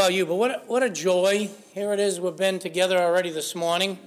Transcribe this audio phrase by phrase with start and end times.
[0.00, 1.50] about you, but what what a joy.
[1.74, 2.18] Here it is.
[2.18, 3.98] We've been together already this morning,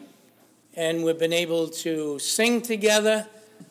[0.74, 3.28] and we've been able to sing together.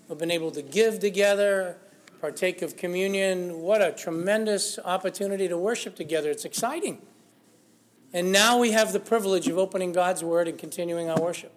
[0.06, 1.78] We've been able to give together,
[2.20, 3.58] partake of communion.
[3.62, 6.30] What a tremendous opportunity to worship together.
[6.30, 7.02] It's exciting.
[8.12, 11.52] And now we have the privilege of opening God's Word and continuing our worship.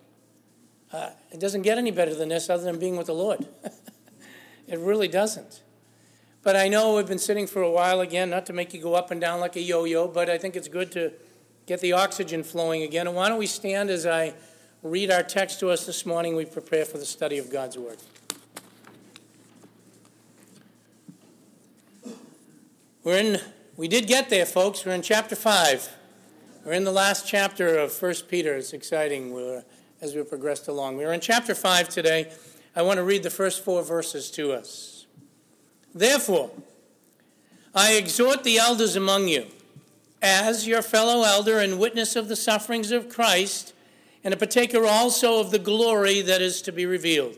[0.91, 3.47] Uh, it doesn't get any better than this other than being with the Lord.
[4.67, 5.61] it really doesn't.
[6.45, 8.93] But I know we've been sitting for a while again, not to make you go
[8.93, 11.11] up and down like a yo yo, but I think it's good to
[11.65, 13.07] get the oxygen flowing again.
[13.07, 14.35] And why don't we stand as I
[14.83, 16.35] read our text to us this morning?
[16.35, 17.97] We prepare for the study of God's Word.
[23.03, 23.39] We're in,
[23.75, 24.85] we did get there, folks.
[24.85, 25.97] We're in chapter 5.
[26.63, 28.53] We're in the last chapter of 1 Peter.
[28.53, 29.63] It's exciting we're,
[29.99, 30.97] as we progressed along.
[30.97, 32.31] We're in chapter 5 today.
[32.75, 34.94] I want to read the first four verses to us.
[35.95, 36.51] Therefore,
[37.73, 39.47] I exhort the elders among you,
[40.21, 43.73] as your fellow elder and witness of the sufferings of Christ,
[44.21, 47.37] and a partaker also of the glory that is to be revealed.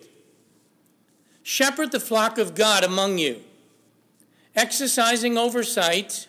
[1.43, 3.43] Shepherd the flock of God among you,
[4.55, 6.27] exercising oversight,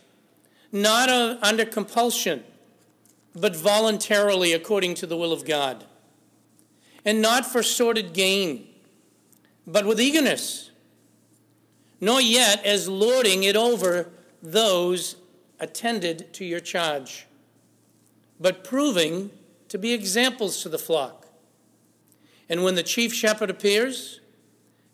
[0.71, 2.45] not uh, under compulsion,
[3.35, 5.87] but voluntarily according to the will of God,
[7.07, 8.69] and not for sordid gain,
[9.67, 10.68] but with eagerness
[12.01, 14.11] nor yet as lording it over
[14.43, 15.17] those
[15.61, 17.27] attended to your charge,
[18.39, 19.31] but proving
[19.69, 21.27] to be examples to the flock.
[22.49, 24.21] And when the chief shepherd appears,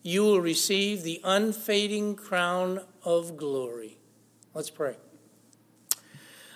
[0.02, 3.98] you will receive the unfading crown of glory.
[4.52, 4.96] Let's pray.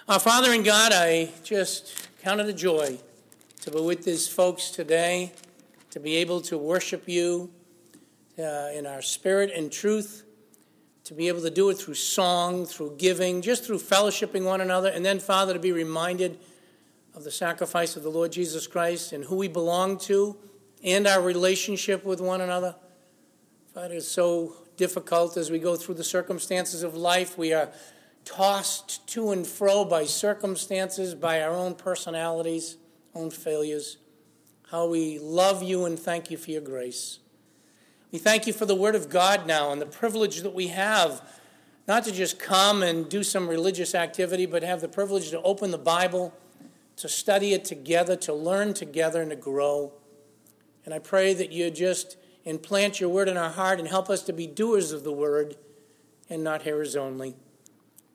[0.09, 2.99] Our Father in God, I just count it a joy
[3.61, 5.33] to be with these folks today,
[5.91, 7.51] to be able to worship you
[8.39, 10.25] uh, in our spirit and truth
[11.09, 14.91] to be able to do it through song, through giving, just through fellowshipping one another,
[14.91, 16.39] and then, Father, to be reminded
[17.14, 20.36] of the sacrifice of the Lord Jesus Christ and who we belong to
[20.84, 22.77] and our relationship with one another.
[23.73, 27.39] Father, it's so difficult as we go through the circumstances of life.
[27.39, 27.70] We are
[28.27, 32.77] tossed to and fro by circumstances, by our own personalities,
[33.14, 33.96] own failures.
[34.70, 37.20] How we love you and thank you for your grace.
[38.11, 41.23] We thank you for the Word of God now and the privilege that we have
[41.86, 45.70] not to just come and do some religious activity, but have the privilege to open
[45.70, 46.35] the Bible,
[46.96, 49.92] to study it together, to learn together, and to grow.
[50.85, 54.23] And I pray that you just implant your Word in our heart and help us
[54.23, 55.57] to be doers of the Word
[56.30, 57.35] and not hearers only.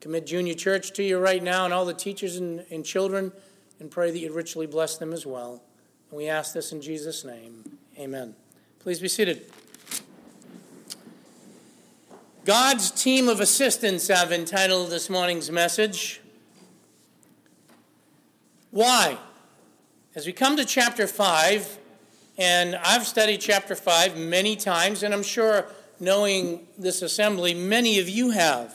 [0.00, 3.32] Commit Junior Church to you right now and all the teachers and, and children,
[3.80, 5.62] and pray that you richly bless them as well.
[6.10, 7.78] And we ask this in Jesus' name.
[7.98, 8.34] Amen.
[8.80, 9.50] Please be seated.
[12.44, 16.20] God's team of assistants, I've entitled this morning's message.
[18.70, 19.16] Why?
[20.14, 21.78] As we come to chapter 5,
[22.36, 25.68] and I've studied chapter 5 many times, and I'm sure
[25.98, 28.74] knowing this assembly, many of you have.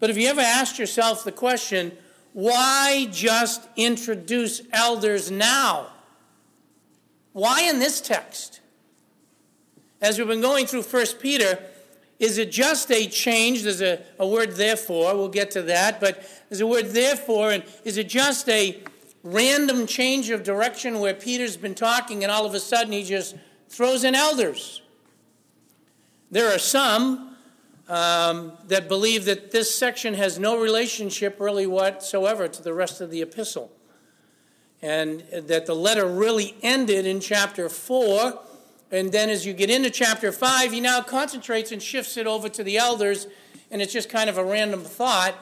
[0.00, 1.92] But have you ever asked yourself the question,
[2.32, 5.88] why just introduce elders now?
[7.34, 8.60] Why in this text?
[10.00, 11.58] As we've been going through 1 Peter,
[12.18, 13.62] is it just a change?
[13.62, 17.62] There's a, a word therefore, we'll get to that, but there's a word therefore, and
[17.84, 18.82] is it just a
[19.22, 23.36] random change of direction where Peter's been talking and all of a sudden he just
[23.68, 24.80] throws in elders?
[26.30, 27.36] There are some
[27.88, 33.10] um, that believe that this section has no relationship really whatsoever to the rest of
[33.10, 33.70] the epistle.
[34.82, 38.40] And that the letter really ended in chapter 4
[38.90, 42.48] and then as you get into chapter 5, he now concentrates and shifts it over
[42.48, 43.26] to the elders,
[43.70, 45.34] and it's just kind of a random thought.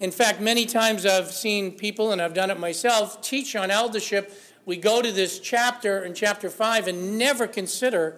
[0.00, 4.32] In fact, many times I've seen people, and I've done it myself, teach on eldership.
[4.64, 8.16] We go to this chapter in chapter 5 and never consider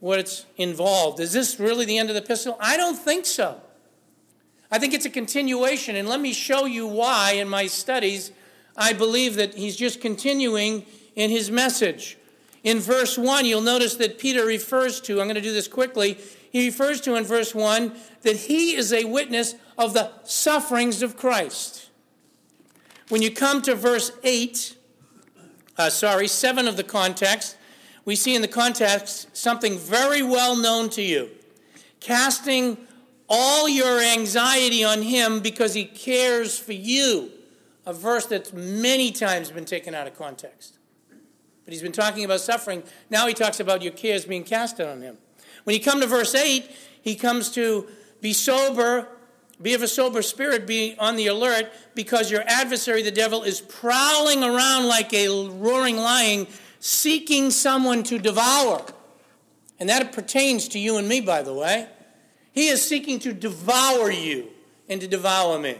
[0.00, 1.20] what's involved.
[1.20, 2.56] Is this really the end of the epistle?
[2.60, 3.60] I don't think so.
[4.70, 8.32] I think it's a continuation, and let me show you why in my studies
[8.76, 10.84] I believe that he's just continuing
[11.16, 12.17] in his message.
[12.64, 16.18] In verse 1, you'll notice that Peter refers to, I'm going to do this quickly,
[16.50, 21.16] he refers to in verse 1 that he is a witness of the sufferings of
[21.16, 21.90] Christ.
[23.08, 24.76] When you come to verse 8,
[25.76, 27.56] uh, sorry, 7 of the context,
[28.04, 31.30] we see in the context something very well known to you.
[32.00, 32.78] Casting
[33.28, 37.30] all your anxiety on him because he cares for you.
[37.86, 40.77] A verse that's many times been taken out of context.
[41.68, 42.82] But he's been talking about suffering.
[43.10, 45.18] Now he talks about your cares being casted on him.
[45.64, 46.64] When you come to verse 8,
[47.02, 47.86] he comes to
[48.22, 49.06] be sober,
[49.60, 53.60] Be of a sober spirit, be on the alert, because your adversary, the devil, is
[53.60, 56.46] prowling around like a roaring lion,
[56.80, 58.82] seeking someone to devour.
[59.78, 61.86] And that pertains to you and me, by the way.
[62.52, 64.48] He is seeking to devour you
[64.88, 65.76] and to devour me.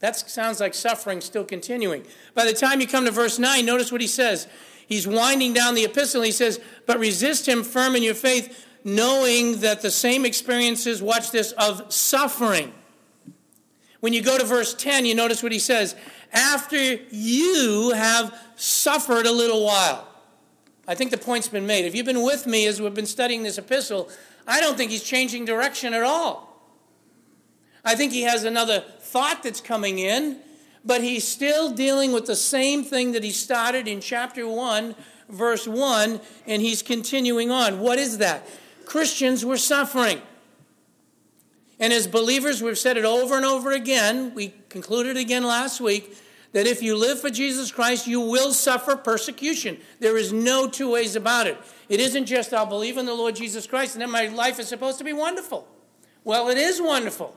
[0.00, 2.04] That sounds like suffering still continuing.
[2.34, 4.48] By the time you come to verse 9, notice what he says.
[4.86, 6.22] He's winding down the epistle.
[6.22, 11.30] He says, But resist him firm in your faith, knowing that the same experiences, watch
[11.30, 12.72] this, of suffering.
[14.00, 15.94] When you go to verse 10, you notice what he says
[16.32, 16.76] after
[17.10, 20.06] you have suffered a little while.
[20.88, 21.84] I think the point's been made.
[21.84, 24.08] If you've been with me as we've been studying this epistle,
[24.46, 26.50] I don't think he's changing direction at all.
[27.84, 30.38] I think he has another thought that's coming in,
[30.84, 34.94] but he's still dealing with the same thing that he started in chapter 1,
[35.28, 37.80] verse 1, and he's continuing on.
[37.80, 38.46] What is that?
[38.86, 40.22] Christians were suffering.
[41.80, 44.32] And as believers, we've said it over and over again.
[44.34, 46.16] We concluded again last week
[46.52, 49.78] that if you live for Jesus Christ, you will suffer persecution.
[49.98, 51.58] There is no two ways about it.
[51.88, 54.68] It isn't just I'll believe in the Lord Jesus Christ and then my life is
[54.68, 55.66] supposed to be wonderful.
[56.22, 57.34] Well, it is wonderful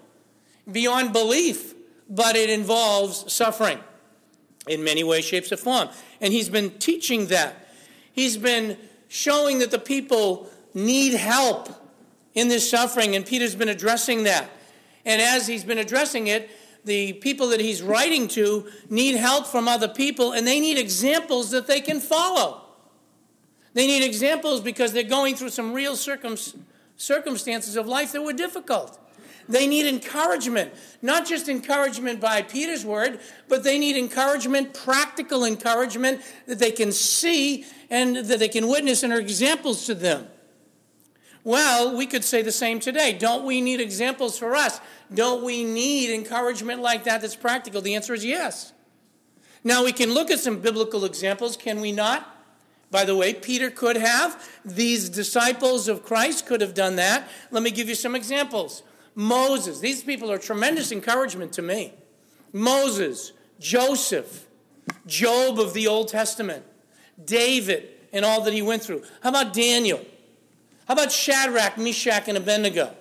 [0.72, 1.74] beyond belief,
[2.10, 3.80] but it involves suffering
[4.68, 5.90] in many ways, shapes, or form.
[6.22, 7.68] And he's been teaching that.
[8.14, 8.78] He's been
[9.08, 11.70] showing that the people need help
[12.34, 14.50] in this suffering, and Peter's been addressing that.
[15.06, 16.50] And as he's been addressing it,
[16.86, 21.52] the people that he's writing to need help from other people, and they need examples
[21.52, 22.62] that they can follow.
[23.74, 26.38] They need examples because they're going through some real circum-
[26.96, 29.00] circumstances of life that were difficult.
[29.50, 36.22] They need encouragement, not just encouragement by Peter's word, but they need encouragement, practical encouragement
[36.46, 40.28] that they can see and that they can witness and are examples to them.
[41.44, 43.14] Well, we could say the same today.
[43.14, 44.80] Don't we need examples for us?
[45.14, 47.82] Don't we need encouragement like that that's practical?
[47.82, 48.72] The answer is yes.
[49.64, 52.30] Now, we can look at some biblical examples, can we not?
[52.92, 54.50] By the way, Peter could have.
[54.64, 57.28] These disciples of Christ could have done that.
[57.50, 58.84] Let me give you some examples.
[59.16, 61.94] Moses, these people are tremendous encouragement to me.
[62.52, 64.48] Moses, Joseph,
[65.06, 66.64] Job of the Old Testament,
[67.24, 69.04] David, and all that he went through.
[69.22, 70.04] How about Daniel?
[70.88, 72.94] How about Shadrach, Meshach, and Abednego?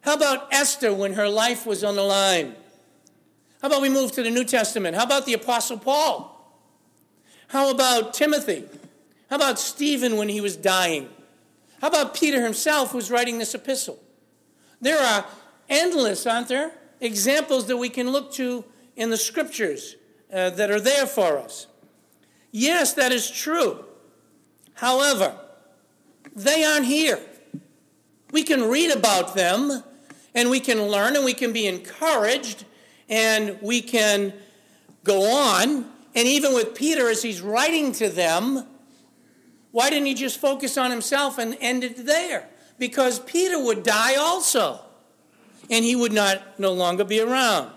[0.00, 2.54] How about Esther when her life was on the line?
[3.60, 4.96] How about we move to the New Testament?
[4.96, 6.32] How about the Apostle Paul?
[7.48, 8.64] How about Timothy?
[9.28, 11.08] How about Stephen when he was dying?
[11.80, 13.98] How about Peter himself who's writing this epistle?
[14.80, 15.24] There are
[15.68, 18.64] endless, aren't there, examples that we can look to
[18.96, 19.96] in the scriptures
[20.32, 21.66] uh, that are there for us.
[22.50, 23.84] Yes, that is true.
[24.74, 25.34] However,
[26.34, 27.20] they aren't here.
[28.30, 29.82] We can read about them
[30.34, 32.64] and we can learn and we can be encouraged
[33.08, 34.32] and we can
[35.04, 35.86] go on.
[36.14, 38.66] And even with Peter, as he's writing to them,
[39.70, 42.48] why didn't he just focus on himself and end it there?
[42.78, 44.80] Because Peter would die also,
[45.70, 47.70] and he would not no longer be around.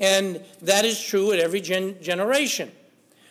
[0.00, 2.72] And that is true at every gen- generation.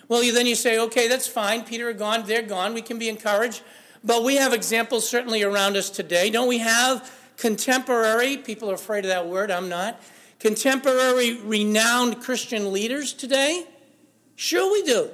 [0.07, 1.63] Well, then you say, okay, that's fine.
[1.63, 2.73] Peter are gone, they're gone.
[2.73, 3.61] We can be encouraged.
[4.03, 6.29] But we have examples certainly around us today.
[6.29, 9.99] Don't we have contemporary, people are afraid of that word, I'm not,
[10.39, 13.65] contemporary renowned Christian leaders today?
[14.35, 15.09] Sure, we do.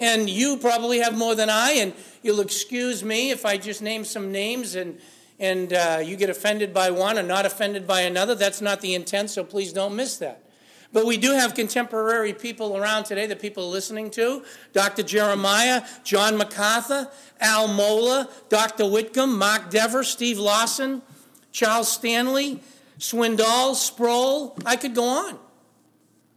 [0.00, 4.04] And you probably have more than I, and you'll excuse me if I just name
[4.04, 4.98] some names and,
[5.38, 8.34] and uh, you get offended by one and not offended by another.
[8.34, 10.42] That's not the intent, so please don't miss that.
[10.92, 15.02] But we do have contemporary people around today that people are listening to Dr.
[15.02, 18.86] Jeremiah, John MacArthur, Al Mohler, Dr.
[18.86, 21.02] Whitcomb, Mark Dever, Steve Lawson,
[21.52, 22.62] Charles Stanley,
[22.98, 24.56] Swindoll, Sproul.
[24.64, 25.38] I could go on.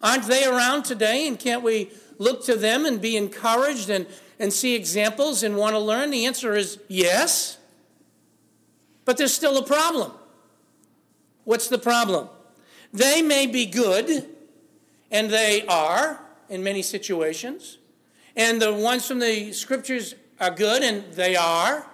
[0.04, 1.28] Aren't they around today?
[1.28, 1.92] And can't we
[2.22, 4.06] look to them and be encouraged and,
[4.40, 6.12] and see examples and want to learn?
[6.12, 7.58] The answer is yes.
[9.06, 10.12] But there's still a problem.
[11.44, 12.30] What's the problem?
[12.94, 14.30] They may be good
[15.10, 17.80] and they are in many situations.
[18.36, 21.86] And the ones from the scriptures are good, and they are.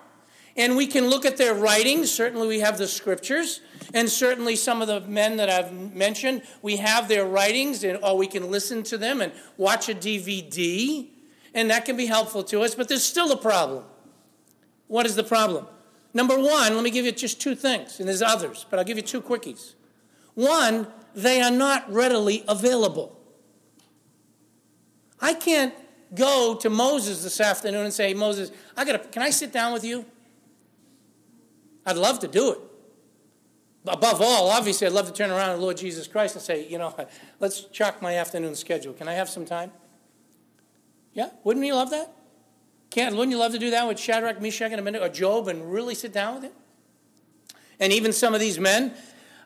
[0.55, 2.11] And we can look at their writings.
[2.11, 3.61] Certainly, we have the scriptures.
[3.93, 8.17] And certainly, some of the men that I've mentioned, we have their writings, and, or
[8.17, 11.07] we can listen to them and watch a DVD.
[11.53, 12.75] And that can be helpful to us.
[12.75, 13.83] But there's still a problem.
[14.87, 15.67] What is the problem?
[16.13, 18.97] Number one, let me give you just two things, and there's others, but I'll give
[18.97, 19.75] you two quickies.
[20.33, 23.19] One, they are not readily available.
[25.19, 25.73] I can't
[26.13, 29.83] go to Moses this afternoon and say, Moses, I gotta, can I sit down with
[29.83, 30.05] you?
[31.85, 32.59] I'd love to do it.
[33.87, 36.77] Above all, obviously, I'd love to turn around to Lord Jesus Christ and say, you
[36.77, 36.93] know,
[37.39, 38.93] let's chalk my afternoon schedule.
[38.93, 39.71] Can I have some time?
[41.13, 41.29] Yeah?
[41.43, 42.13] Wouldn't you love that?
[42.89, 45.47] Can't, wouldn't you love to do that with Shadrach, Meshach, and a minute, or Job,
[45.47, 46.51] and really sit down with him?
[47.79, 48.93] And even some of these men,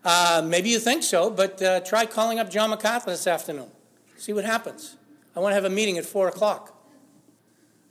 [0.03, 3.69] uh, maybe you think so, but uh, try calling up John MacArthur this afternoon.
[4.17, 4.97] See what happens.
[5.35, 6.77] I want to have a meeting at 4 o'clock.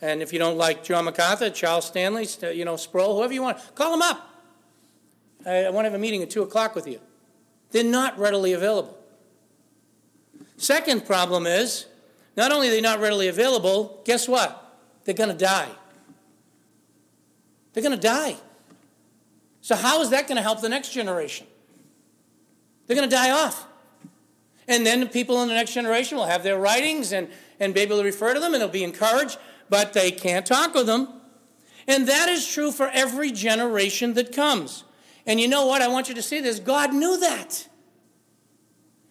[0.00, 3.58] And if you don't like John MacArthur, Charles Stanley, you know, Sproul, whoever you want,
[3.74, 4.29] call them up.
[5.46, 7.00] I, want to have a meeting at 2 o'clock with you.
[7.70, 8.98] They're not readily available.
[10.56, 11.86] Second problem is,
[12.36, 14.78] not only are they not readily available, guess what?
[15.04, 15.68] They're going to die.
[17.72, 18.36] They're going to die.
[19.60, 21.46] So, how is that going to help the next generation?
[22.86, 23.66] They're going to die off.
[24.66, 27.28] And then the people in the next generation will have their writings and,
[27.58, 30.74] and be able to refer to them and they'll be encouraged, but they can't talk
[30.74, 31.08] with them.
[31.88, 34.84] And that is true for every generation that comes.
[35.26, 35.82] And you know what?
[35.82, 36.60] I want you to see this.
[36.60, 37.68] God knew that.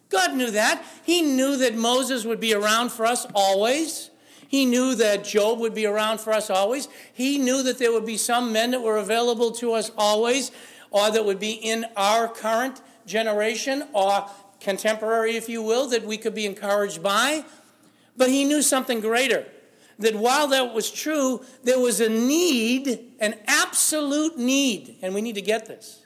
[0.08, 0.84] God knew that.
[1.04, 4.10] He knew that Moses would be around for us always.
[4.48, 6.88] He knew that Job would be around for us always.
[7.12, 10.50] He knew that there would be some men that were available to us always,
[10.90, 16.18] or that would be in our current generation, or contemporary, if you will, that we
[16.18, 17.44] could be encouraged by.
[18.16, 19.46] But he knew something greater
[20.00, 25.36] that while that was true, there was a need, an absolute need, and we need
[25.36, 25.99] to get this,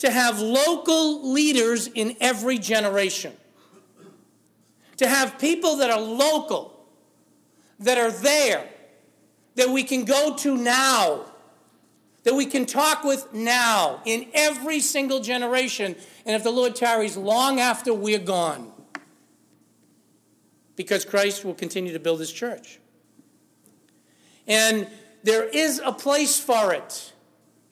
[0.00, 3.32] to have local leaders in every generation.
[4.96, 6.86] To have people that are local,
[7.78, 8.68] that are there,
[9.54, 11.26] that we can go to now,
[12.24, 17.16] that we can talk with now in every single generation, and if the Lord tarries
[17.16, 18.72] long after we're gone
[20.76, 22.78] because Christ will continue to build his church.
[24.46, 24.86] And
[25.22, 27.09] there is a place for it.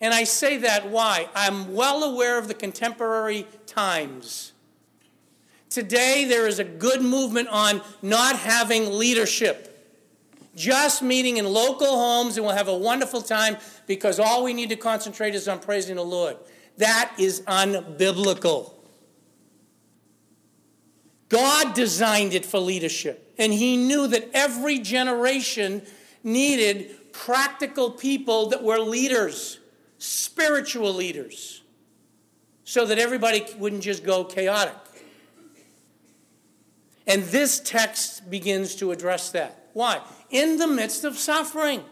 [0.01, 1.29] And I say that why?
[1.35, 4.53] I'm well aware of the contemporary times.
[5.71, 9.65] Today, there is a good movement on not having leadership,
[10.55, 14.71] just meeting in local homes, and we'll have a wonderful time because all we need
[14.71, 16.37] to concentrate is on praising the Lord.
[16.79, 18.73] That is unbiblical.
[21.29, 25.83] God designed it for leadership, and He knew that every generation
[26.25, 29.59] needed practical people that were leaders,
[29.99, 31.63] spiritual leaders,
[32.65, 34.75] so that everybody wouldn't just go chaotic.
[37.07, 39.69] And this text begins to address that.
[39.73, 40.01] Why?
[40.31, 41.83] In the midst of suffering.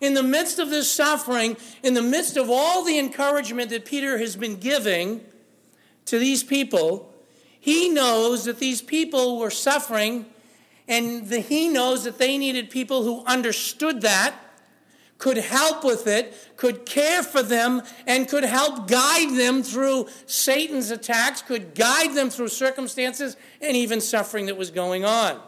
[0.00, 4.18] In the midst of this suffering, in the midst of all the encouragement that Peter
[4.18, 5.20] has been giving
[6.06, 7.14] to these people,
[7.58, 10.26] he knows that these people were suffering,
[10.88, 14.34] and the, he knows that they needed people who understood that,
[15.22, 20.90] could help with it, could care for them, and could help guide them through Satan's
[20.90, 25.40] attacks, could guide them through circumstances and even suffering that was going on.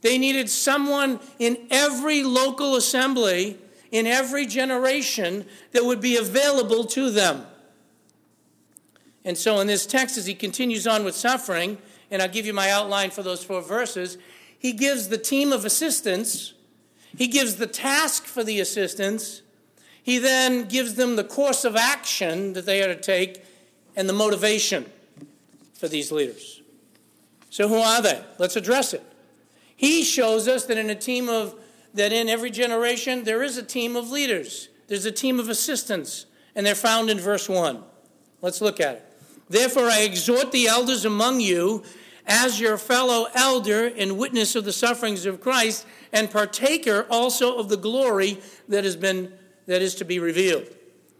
[0.00, 3.56] They needed someone in every local assembly,
[3.92, 7.46] in every generation, that would be available to them.
[9.24, 11.78] And so in this text, as he continues on with suffering,
[12.10, 14.18] and I'll give you my outline for those four verses,
[14.58, 16.54] he gives the team of assistants,
[17.16, 19.42] he gives the task for the assistants,
[20.02, 23.44] he then gives them the course of action that they are to take
[23.96, 24.86] and the motivation
[25.74, 26.62] for these leaders.
[27.50, 28.22] So who are they?
[28.38, 29.02] Let's address it.
[29.76, 31.54] He shows us that in a team of
[31.94, 34.68] that in every generation there is a team of leaders.
[34.88, 37.82] There's a team of assistants, and they're found in verse 1.
[38.40, 39.04] Let's look at it.
[39.48, 41.84] Therefore, I exhort the elders among you
[42.28, 47.68] as your fellow elder and witness of the sufferings of Christ and partaker also of
[47.68, 49.32] the glory that has been
[49.66, 50.66] that is to be revealed.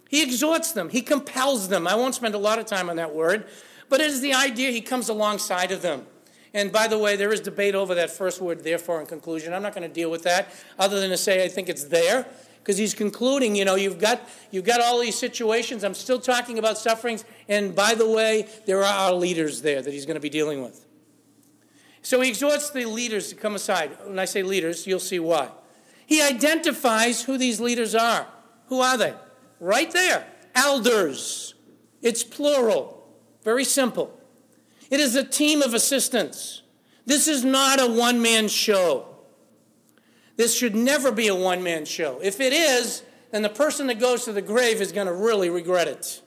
[0.09, 1.87] He exhorts them, he compels them.
[1.87, 3.47] I won't spend a lot of time on that word,
[3.89, 6.07] but it is the idea he comes alongside of them.
[6.55, 9.53] And by the way, there is debate over that first word, therefore, in conclusion.
[9.53, 12.27] I'm not going to deal with that, other than to say I think it's there
[12.59, 15.85] because he's concluding, you know, you've got, you've got all these situations.
[15.85, 17.25] I'm still talking about sufferings.
[17.49, 20.63] And by the way, there are our leaders there that he's going to be dealing
[20.63, 20.85] with.
[22.09, 23.91] So he exhorts the leaders to come aside.
[24.03, 25.51] When I say leaders, you'll see why.
[26.07, 28.27] He identifies who these leaders are.
[28.69, 29.13] Who are they?
[29.61, 30.27] Right there.
[30.55, 31.53] Elders.
[32.01, 33.07] It's plural.
[33.45, 34.19] Very simple.
[34.91, 36.63] It is a team of assistants.
[37.05, 39.19] This is not a one man show.
[40.37, 42.21] This should never be a one man show.
[42.23, 45.51] If it is, then the person that goes to the grave is going to really
[45.51, 46.23] regret it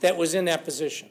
[0.00, 1.10] that was in that position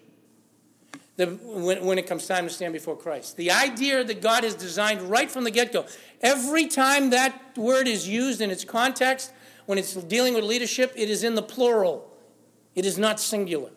[1.15, 3.37] the, when, when it comes time to stand before Christ.
[3.37, 5.85] The idea that God has designed right from the get go,
[6.21, 9.31] every time that word is used in its context,
[9.65, 12.11] when it's dealing with leadership, it is in the plural.
[12.75, 13.69] It is not singular.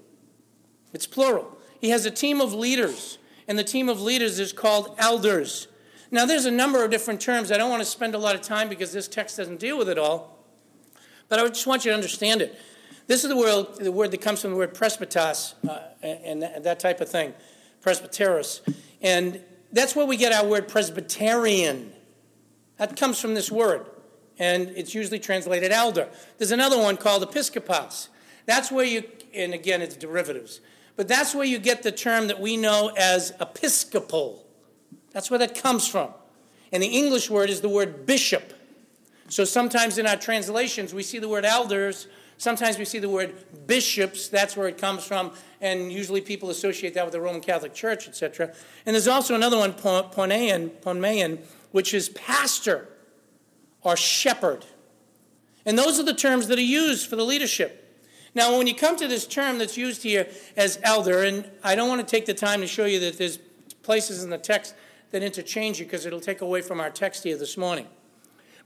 [0.92, 1.58] It's plural.
[1.80, 5.68] He has a team of leaders, and the team of leaders is called elders.
[6.10, 7.52] Now, there's a number of different terms.
[7.52, 9.88] I don't want to spend a lot of time because this text doesn't deal with
[9.88, 10.38] it all,
[11.28, 12.58] but I just want you to understand it.
[13.06, 16.64] This is the word, the word that comes from the word presbytos uh, and, and
[16.64, 17.34] that type of thing,
[17.82, 18.60] presbyteros.
[19.00, 19.40] And
[19.72, 21.92] that's where we get our word Presbyterian.
[22.78, 23.86] That comes from this word,
[24.38, 26.08] and it's usually translated elder.
[26.38, 28.08] There's another one called episkopos.
[28.44, 30.60] That's where you, and again, it's derivatives,
[30.94, 34.46] but that's where you get the term that we know as episcopal.
[35.12, 36.10] That's where that comes from.
[36.72, 38.52] And the English word is the word bishop.
[39.28, 42.06] So sometimes in our translations, we see the word elders.
[42.38, 43.34] Sometimes we see the word
[43.66, 44.28] bishops.
[44.28, 45.32] That's where it comes from.
[45.60, 48.52] And usually people associate that with the Roman Catholic Church, etc.
[48.84, 51.38] And there's also another one, ponean, ponean,
[51.72, 52.88] which is pastor
[53.82, 54.66] or shepherd.
[55.64, 57.82] And those are the terms that are used for the leadership.
[58.34, 60.28] Now, when you come to this term that's used here
[60.58, 63.38] as elder, and I don't want to take the time to show you that there's
[63.82, 64.74] places in the text
[65.10, 67.86] that interchange you because it'll take away from our text here this morning.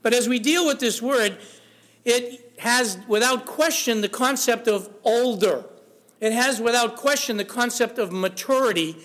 [0.01, 1.37] But as we deal with this word,
[2.05, 5.65] it has without question the concept of older.
[6.19, 8.97] It has without question the concept of maturity,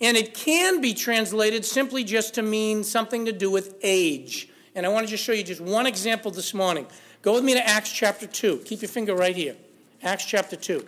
[0.00, 4.48] and it can be translated simply just to mean something to do with age.
[4.74, 6.86] And I want to just show you just one example this morning.
[7.22, 8.58] Go with me to Acts chapter 2.
[8.64, 9.56] Keep your finger right here.
[10.02, 10.86] Acts chapter 2.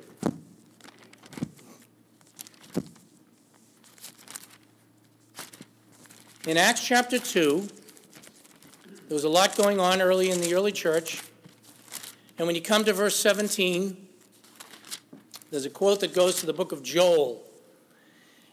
[6.46, 7.68] In Acts chapter 2,
[9.08, 11.23] there was a lot going on early in the early church.
[12.38, 13.96] And when you come to verse 17,
[15.50, 17.42] there's a quote that goes to the book of Joel.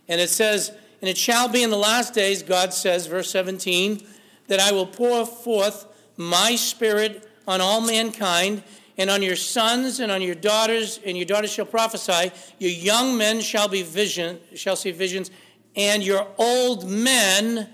[0.08, 0.72] And it says,
[1.02, 4.06] And it shall be in the last days, God says, verse 17,
[4.48, 5.86] that I will pour forth
[6.18, 8.64] my spirit on all mankind,
[8.98, 12.32] and on your sons and on your daughters, and your daughters shall prophesy.
[12.60, 15.32] Your young men shall be vision, shall see visions,
[15.76, 17.70] and your old men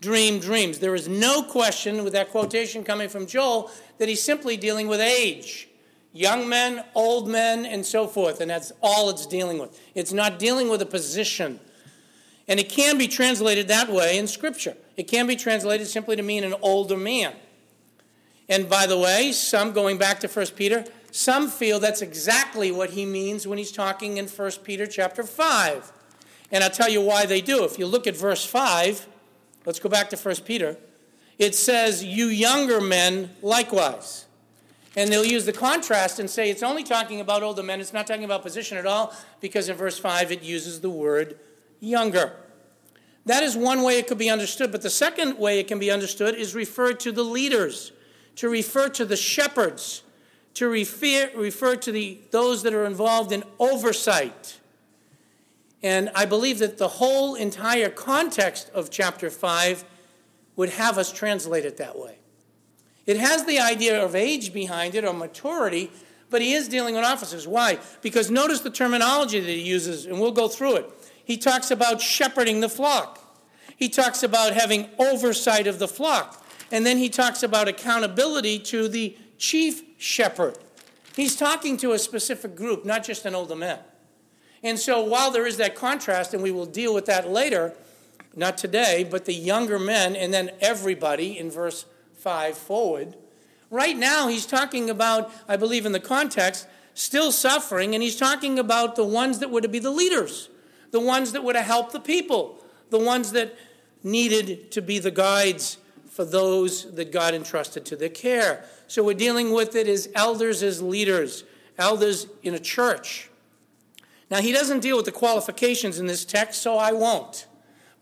[0.00, 0.78] dream dreams.
[0.78, 5.00] There is no question with that quotation coming from Joel that he's simply dealing with
[5.00, 5.68] age.
[6.12, 9.80] Young men, old men, and so forth, and that's all it's dealing with.
[9.94, 11.58] It's not dealing with a position.
[12.46, 14.76] And it can be translated that way in Scripture.
[14.96, 17.34] It can be translated simply to mean an older man.
[18.48, 22.90] And by the way, some, going back to 1 Peter, some feel that's exactly what
[22.90, 25.92] he means when he's talking in 1 Peter chapter 5.
[26.50, 27.64] And I'll tell you why they do.
[27.64, 29.08] If you look at verse 5,
[29.64, 30.76] let's go back to 1 Peter,
[31.38, 34.26] it says, You younger men likewise.
[34.96, 38.06] And they'll use the contrast and say it's only talking about older men, it's not
[38.06, 41.38] talking about position at all, because in verse 5 it uses the word
[41.80, 42.32] younger.
[43.26, 44.70] That is one way it could be understood.
[44.70, 47.92] But the second way it can be understood is referred to the leaders
[48.36, 50.02] to refer to the shepherds,
[50.54, 54.60] to refer, refer to the, those that are involved in oversight.
[55.82, 59.84] And I believe that the whole entire context of chapter 5
[60.56, 62.18] would have us translate it that way.
[63.06, 65.90] It has the idea of age behind it or maturity,
[66.30, 67.46] but he is dealing with officers.
[67.46, 67.78] Why?
[68.02, 70.90] Because notice the terminology that he uses, and we'll go through it.
[71.24, 73.20] He talks about shepherding the flock,
[73.76, 76.40] he talks about having oversight of the flock.
[76.72, 80.58] And then he talks about accountability to the chief shepherd.
[81.14, 83.78] He's talking to a specific group, not just an older man.
[84.62, 87.74] And so while there is that contrast, and we will deal with that later,
[88.36, 91.86] not today, but the younger men and then everybody in verse
[92.18, 93.16] 5 forward,
[93.70, 98.58] right now he's talking about, I believe in the context, still suffering, and he's talking
[98.58, 100.48] about the ones that were to be the leaders,
[100.90, 102.58] the ones that were to help the people,
[102.90, 103.56] the ones that
[104.02, 108.64] needed to be the guides for those that God entrusted to their care.
[108.86, 111.42] So we're dealing with it as elders, as leaders,
[111.76, 113.30] elders in a church.
[114.30, 117.46] Now, he doesn't deal with the qualifications in this text, so I won't.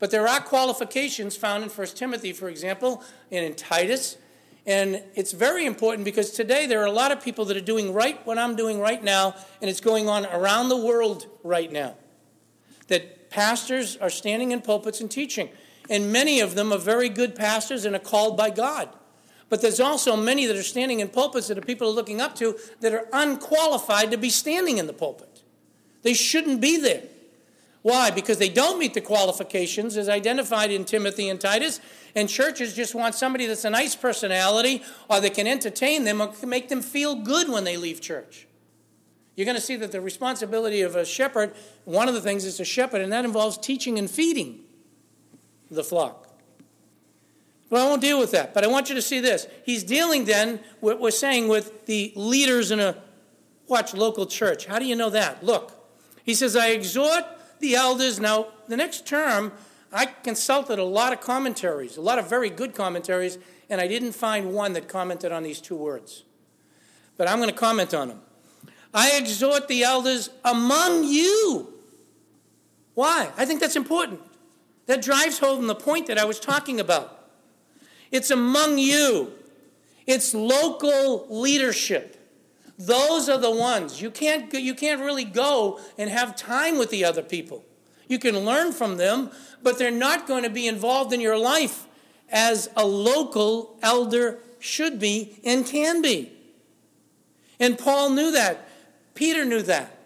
[0.03, 4.17] But there are qualifications found in 1 Timothy, for example, and in Titus.
[4.65, 7.93] And it's very important because today there are a lot of people that are doing
[7.93, 11.95] right what I'm doing right now, and it's going on around the world right now.
[12.89, 15.47] That pastors are standing in pulpits and teaching.
[15.89, 18.89] And many of them are very good pastors and are called by God.
[19.47, 22.35] But there's also many that are standing in pulpits that are people are looking up
[22.39, 25.43] to that are unqualified to be standing in the pulpit.
[26.01, 27.03] They shouldn't be there.
[27.83, 28.11] Why?
[28.11, 31.81] Because they don't meet the qualifications as identified in Timothy and Titus,
[32.15, 36.27] and churches just want somebody that's a nice personality or that can entertain them or
[36.27, 38.47] can make them feel good when they leave church.
[39.35, 42.59] You're going to see that the responsibility of a shepherd, one of the things is
[42.59, 44.61] a shepherd, and that involves teaching and feeding
[45.69, 46.29] the flock.
[47.69, 49.47] Well, I won't deal with that, but I want you to see this.
[49.65, 52.95] He's dealing then, what we're saying, with the leaders in a,
[53.67, 54.67] watch, local church.
[54.67, 55.43] How do you know that?
[55.43, 55.73] Look,
[56.23, 57.25] he says, I exhort
[57.63, 58.19] the elders.
[58.19, 59.51] Now, the next term,
[59.91, 64.11] I consulted a lot of commentaries, a lot of very good commentaries, and I didn't
[64.11, 66.23] find one that commented on these two words.
[67.17, 68.21] But I'm going to comment on them.
[68.93, 71.73] I exhort the elders among you.
[72.93, 73.31] Why?
[73.37, 74.19] I think that's important.
[74.85, 77.29] That drives home the point that I was talking about.
[78.11, 79.31] It's among you,
[80.05, 82.22] it's local leadership.
[82.77, 84.01] Those are the ones.
[84.01, 87.63] You can't, you can't really go and have time with the other people.
[88.07, 89.31] You can learn from them,
[89.61, 91.87] but they're not going to be involved in your life
[92.29, 96.31] as a local elder should be and can be.
[97.59, 98.67] And Paul knew that.
[99.13, 99.97] Peter knew that.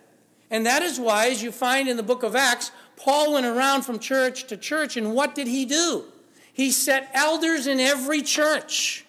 [0.50, 3.84] And that is why, as you find in the book of Acts, Paul went around
[3.84, 6.06] from church to church, and what did he do?
[6.52, 9.06] He set elders in every church.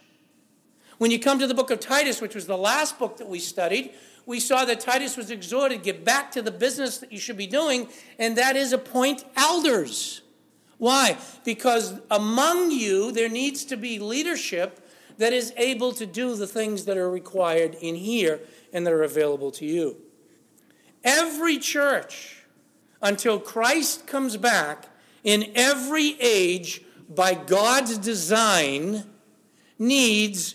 [0.99, 3.39] When you come to the book of Titus, which was the last book that we
[3.39, 3.93] studied,
[4.27, 7.47] we saw that Titus was exhorted, get back to the business that you should be
[7.47, 10.23] doing, and that is appoint elders.
[10.77, 11.17] Why?
[11.45, 14.87] Because among you there needs to be leadership
[15.19, 18.41] that is able to do the things that are required in here
[18.73, 19.97] and that are available to you.
[21.05, 22.43] Every church,
[23.01, 24.89] until Christ comes back,
[25.25, 29.05] in every age, by God's design,
[29.79, 30.55] needs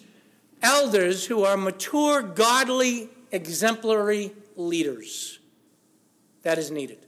[0.64, 5.40] elders who are mature, godly, exemplary leaders.
[6.42, 7.06] That is needed.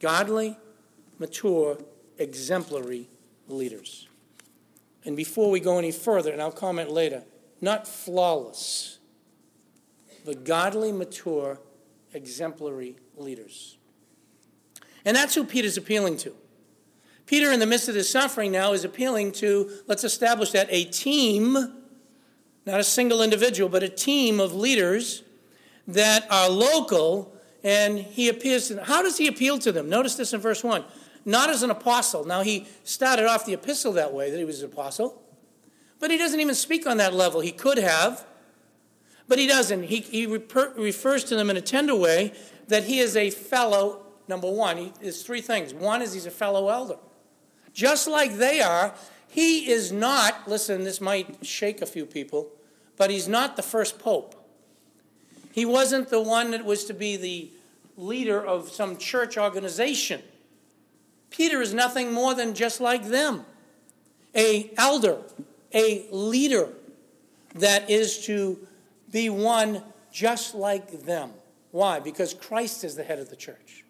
[0.00, 0.56] Godly,
[1.18, 1.78] mature,
[2.18, 3.08] exemplary
[3.48, 4.08] leaders.
[5.04, 7.24] And before we go any further, and I'll comment later,
[7.60, 8.98] not flawless,
[10.24, 11.58] but godly, mature,
[12.14, 13.76] exemplary leaders.
[15.04, 16.34] And that's who Peter's appealing to.
[17.26, 20.84] Peter, in the midst of his suffering now, is appealing to, let's establish that, a
[20.84, 21.81] team,
[22.66, 25.22] not a single individual, but a team of leaders
[25.88, 28.84] that are local, and he appeals to them.
[28.84, 29.88] How does he appeal to them?
[29.88, 30.84] Notice this in verse 1
[31.24, 32.24] not as an apostle.
[32.24, 35.22] Now, he started off the epistle that way, that he was an apostle,
[36.00, 37.40] but he doesn't even speak on that level.
[37.40, 38.26] He could have,
[39.28, 39.84] but he doesn't.
[39.84, 42.32] He, he reper, refers to them in a tender way
[42.68, 44.76] that he is a fellow, number one.
[44.76, 45.72] He, there's three things.
[45.72, 46.96] One is he's a fellow elder.
[47.72, 48.94] Just like they are,
[49.32, 52.50] he is not, listen, this might shake a few people,
[52.98, 54.34] but he's not the first pope.
[55.52, 57.50] He wasn't the one that was to be the
[57.96, 60.20] leader of some church organization.
[61.30, 63.46] Peter is nothing more than just like them
[64.34, 65.16] a elder,
[65.72, 66.68] a leader
[67.54, 68.58] that is to
[69.10, 71.30] be one just like them.
[71.70, 72.00] Why?
[72.00, 73.82] Because Christ is the head of the church.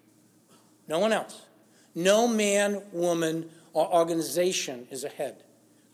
[0.86, 1.46] No one else.
[1.96, 5.44] No man, woman, or organization is a head.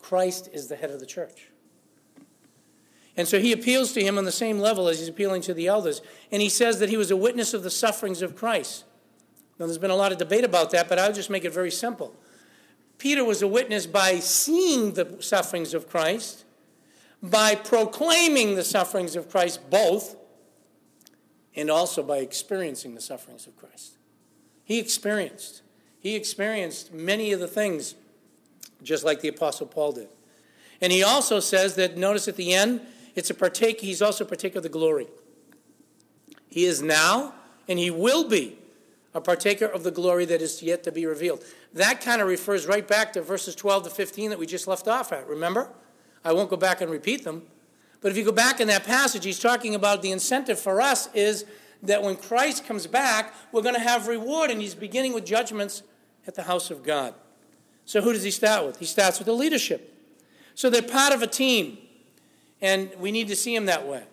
[0.01, 1.49] Christ is the head of the church.
[3.17, 5.67] And so he appeals to him on the same level as he's appealing to the
[5.67, 6.01] elders.
[6.31, 8.85] And he says that he was a witness of the sufferings of Christ.
[9.59, 11.73] Now, there's been a lot of debate about that, but I'll just make it very
[11.73, 12.15] simple.
[12.97, 16.45] Peter was a witness by seeing the sufferings of Christ,
[17.21, 20.15] by proclaiming the sufferings of Christ, both,
[21.57, 23.99] and also by experiencing the sufferings of Christ.
[24.63, 25.63] He experienced.
[26.01, 27.95] He experienced many of the things
[28.83, 30.09] just like the Apostle Paul did.
[30.81, 32.81] And he also says that, notice at the end,
[33.15, 35.09] it's a partake, he's also a partaker of the glory.
[36.49, 37.35] He is now,
[37.69, 38.59] and he will be
[39.15, 41.45] a partaker of the glory that is yet to be revealed.
[41.75, 44.87] That kind of refers right back to verses 12 to 15 that we just left
[44.87, 45.71] off at, remember?
[46.25, 47.43] I won't go back and repeat them.
[48.01, 51.09] But if you go back in that passage, he's talking about the incentive for us
[51.15, 51.45] is
[51.83, 55.83] that when Christ comes back, we're going to have reward, and he's beginning with judgments
[56.27, 57.15] at the house of God.
[57.85, 58.79] So who does he start with?
[58.79, 59.95] He starts with the leadership.
[60.55, 61.79] So they're part of a team,
[62.61, 64.05] and we need to see him that way.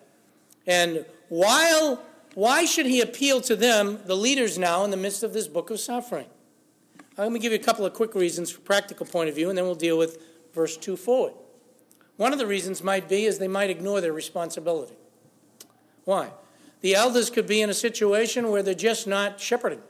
[0.68, 2.02] And while
[2.36, 5.70] why should he appeal to them, the leaders now, in the midst of this book
[5.72, 6.28] of suffering?
[7.18, 9.36] Uh, let me give you a couple of quick reasons from a practical point of
[9.36, 10.22] view, and then we'll deal with
[10.54, 11.34] verse 2 forward.
[12.18, 14.96] One of the reasons might be is they might ignore their responsibility.
[16.04, 16.32] Why?
[16.86, 19.82] The elders could be in a situation where they're just not shepherding.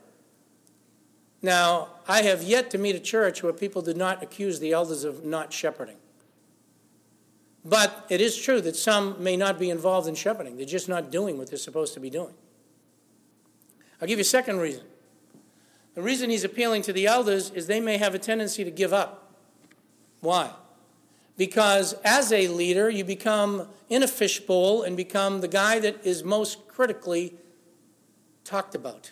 [1.41, 5.03] Now, I have yet to meet a church where people did not accuse the elders
[5.03, 5.97] of not shepherding.
[7.65, 10.55] But it is true that some may not be involved in shepherding.
[10.55, 12.33] They're just not doing what they're supposed to be doing.
[14.01, 14.85] I'll give you a second reason.
[15.95, 18.93] The reason he's appealing to the elders is they may have a tendency to give
[18.93, 19.35] up.
[20.21, 20.49] Why?
[21.37, 26.23] Because as a leader, you become in a fishbowl and become the guy that is
[26.23, 27.35] most critically
[28.43, 29.11] talked about.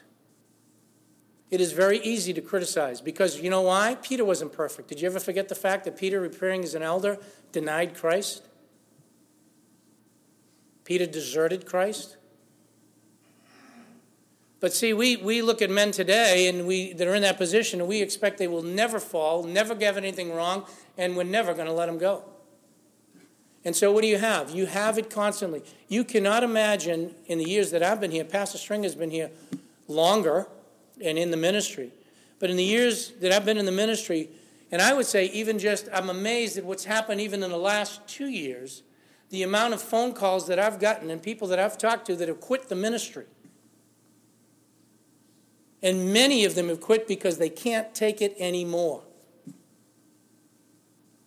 [1.51, 3.95] it is very easy to criticize because you know why?
[4.01, 4.89] Peter wasn't perfect.
[4.89, 7.19] Did you ever forget the fact that Peter, appearing as an elder,
[7.51, 8.47] denied Christ?
[10.83, 12.17] Peter deserted Christ?
[14.59, 17.81] But see, we, we look at men today and we that are in that position
[17.81, 20.65] and we expect they will never fall, never get anything wrong,
[20.97, 22.23] and we're never going to let them go.
[23.65, 24.51] And so, what do you have?
[24.51, 25.63] You have it constantly.
[25.87, 29.31] You cannot imagine in the years that I've been here, Pastor String has been here
[29.87, 30.47] longer
[31.03, 31.91] and in the ministry.
[32.39, 34.29] But in the years that I've been in the ministry,
[34.71, 38.05] and I would say, even just, I'm amazed at what's happened even in the last
[38.07, 38.83] two years,
[39.29, 42.27] the amount of phone calls that I've gotten and people that I've talked to that
[42.27, 43.25] have quit the ministry.
[45.81, 49.03] And many of them have quit because they can't take it anymore.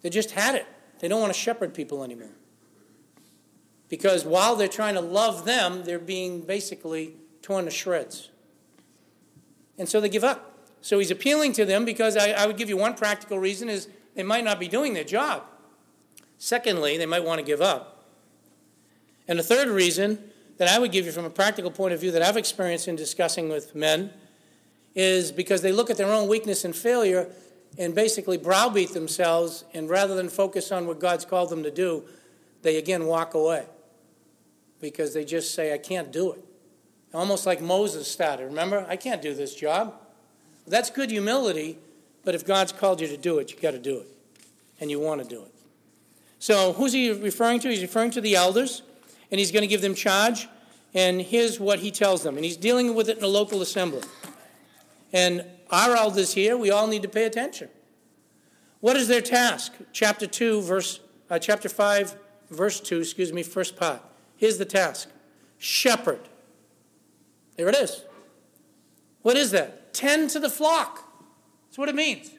[0.02, 0.66] They just had it.
[1.00, 2.30] They don't want to shepherd people anymore.
[3.88, 8.30] Because while they're trying to love them, they're being basically torn to shreds.
[9.78, 10.52] And so they give up.
[10.80, 13.88] So he's appealing to them because I, I would give you one practical reason is
[14.14, 15.44] they might not be doing their job.
[16.38, 18.04] Secondly, they might want to give up.
[19.28, 22.10] And the third reason that I would give you from a practical point of view
[22.12, 24.10] that I've experienced in discussing with men
[24.94, 27.28] is because they look at their own weakness and failure
[27.78, 32.04] and basically browbeat themselves, and rather than focus on what God's called them to do,
[32.62, 33.66] they again walk away
[34.80, 36.44] because they just say, I can't do it.
[37.14, 38.46] Almost like Moses started.
[38.46, 39.94] Remember, I can't do this job.
[40.66, 41.78] That's good humility,
[42.24, 44.08] but if God's called you to do it, you've got to do it,
[44.80, 45.54] and you want to do it.
[46.38, 47.68] So, who's he referring to?
[47.68, 48.82] He's referring to the elders,
[49.30, 50.48] and he's going to give them charge.
[50.92, 54.02] And here's what he tells them, and he's dealing with it in a local assembly.
[55.12, 57.68] And our elders here, we all need to pay attention.
[58.80, 59.72] What is their task?
[59.92, 61.00] Chapter 2, verse,
[61.30, 62.16] uh, chapter 5,
[62.50, 64.02] verse 2, excuse me, first part.
[64.36, 65.08] Here's the task
[65.58, 66.20] shepherd.
[67.56, 68.04] There it is.
[69.22, 69.94] What is that?
[69.94, 71.02] Tend to the flock.
[71.66, 72.30] That's what it means.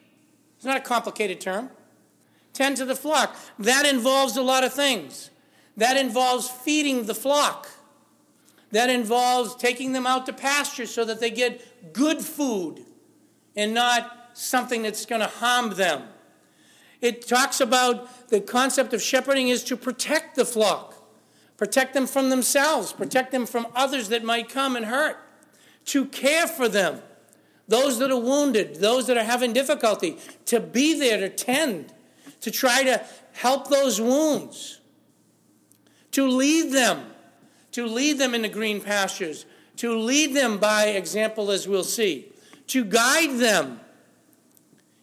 [0.55, 1.69] It's not a complicated term.
[2.53, 3.35] Tend to the flock.
[3.59, 5.31] That involves a lot of things.
[5.75, 7.69] That involves feeding the flock.
[8.71, 12.85] That involves taking them out to pasture so that they get good food
[13.57, 16.03] and not something that's going to harm them.
[17.01, 20.95] It talks about the concept of shepherding is to protect the flock,
[21.57, 25.17] protect them from themselves, protect them from others that might come and hurt,
[25.85, 27.01] to care for them,
[27.67, 31.93] those that are wounded, those that are having difficulty, to be there to tend,
[32.41, 34.79] to try to help those wounds,
[36.11, 37.05] to lead them,
[37.71, 39.45] to lead them into green pastures,
[39.77, 42.31] to lead them by example, as we'll see
[42.67, 43.79] to guide them.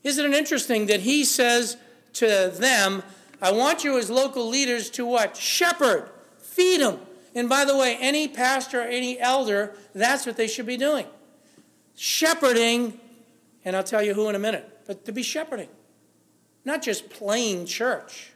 [0.03, 1.77] Isn't it interesting that he says
[2.14, 3.03] to them,
[3.40, 5.37] I want you as local leaders to what?
[5.37, 7.00] Shepherd, feed them.
[7.35, 11.07] And by the way, any pastor or any elder, that's what they should be doing.
[11.96, 12.98] Shepherding,
[13.64, 15.68] and I'll tell you who in a minute, but to be shepherding.
[16.64, 18.33] Not just playing church,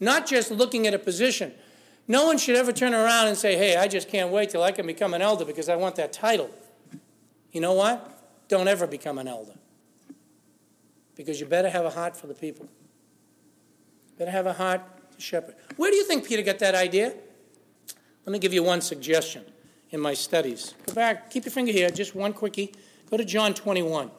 [0.00, 1.52] not just looking at a position.
[2.06, 4.72] No one should ever turn around and say, Hey, I just can't wait till I
[4.72, 6.50] can become an elder because I want that title.
[7.52, 8.17] You know what?
[8.48, 9.54] Don't ever become an elder.
[11.14, 12.68] Because you better have a heart for the people.
[14.18, 14.80] Better have a heart
[15.12, 15.54] to shepherd.
[15.76, 17.14] Where do you think Peter got that idea?
[18.24, 19.44] Let me give you one suggestion
[19.90, 20.74] in my studies.
[20.86, 22.74] Go back, keep your finger here, just one quickie.
[23.10, 24.10] Go to John 21.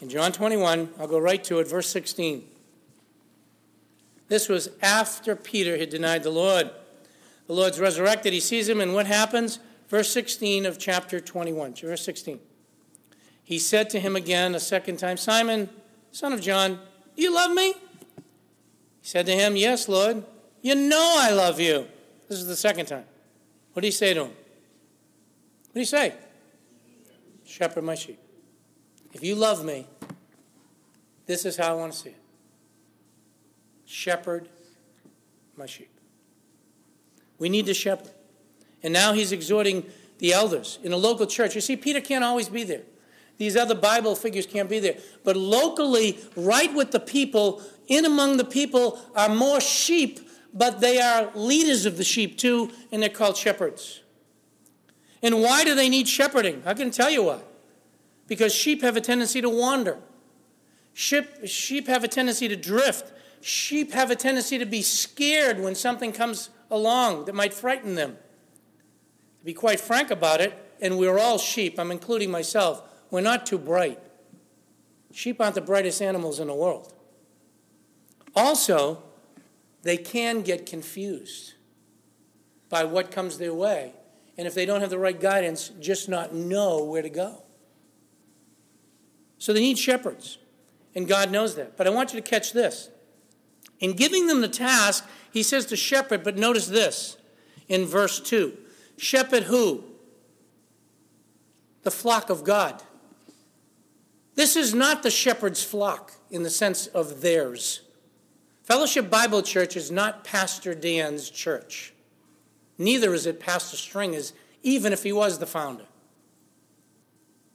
[0.00, 2.55] In John 21, I'll go right to it, verse 16.
[4.28, 6.70] This was after Peter had denied the Lord.
[7.46, 8.32] The Lord's resurrected.
[8.32, 9.60] He sees him, and what happens?
[9.88, 11.74] Verse 16 of chapter 21.
[11.74, 12.40] Verse 16.
[13.44, 15.68] He said to him again a second time, Simon,
[16.10, 16.80] son of John,
[17.14, 17.72] do you love me?
[17.72, 20.24] He said to him, Yes, Lord.
[20.60, 21.86] You know I love you.
[22.28, 23.04] This is the second time.
[23.72, 24.30] What did he say to him?
[24.30, 26.14] What did he say?
[27.44, 28.18] Shepherd my sheep.
[29.12, 29.86] If you love me,
[31.26, 32.25] this is how I want to see it
[33.86, 34.48] shepherd
[35.56, 35.90] my sheep.
[37.38, 38.10] We need to shepherd.
[38.82, 39.86] And now he's exhorting
[40.18, 41.54] the elders in a local church.
[41.54, 42.82] You see, Peter can't always be there.
[43.38, 44.96] These other Bible figures can't be there.
[45.24, 50.20] But locally, right with the people, in among the people are more sheep,
[50.54, 54.00] but they are leaders of the sheep too, and they're called shepherds.
[55.22, 56.62] And why do they need shepherding?
[56.64, 57.40] I can tell you why.
[58.26, 59.98] Because sheep have a tendency to wander.
[60.94, 63.12] Sheep, sheep have a tendency to drift.
[63.40, 68.16] Sheep have a tendency to be scared when something comes along that might frighten them.
[69.38, 73.46] To be quite frank about it, and we're all sheep, I'm including myself, we're not
[73.46, 74.00] too bright.
[75.12, 76.92] Sheep aren't the brightest animals in the world.
[78.34, 79.02] Also,
[79.82, 81.54] they can get confused
[82.68, 83.92] by what comes their way.
[84.36, 87.42] And if they don't have the right guidance, just not know where to go.
[89.38, 90.38] So they need shepherds.
[90.94, 91.76] And God knows that.
[91.76, 92.90] But I want you to catch this.
[93.80, 97.16] In giving them the task, he says to shepherd, but notice this
[97.68, 98.56] in verse 2
[98.96, 99.84] Shepherd who?
[101.82, 102.82] The flock of God.
[104.34, 107.82] This is not the shepherd's flock in the sense of theirs.
[108.62, 111.94] Fellowship Bible Church is not Pastor Dan's church.
[112.78, 115.84] Neither is it Pastor Stringer's, even if he was the founder.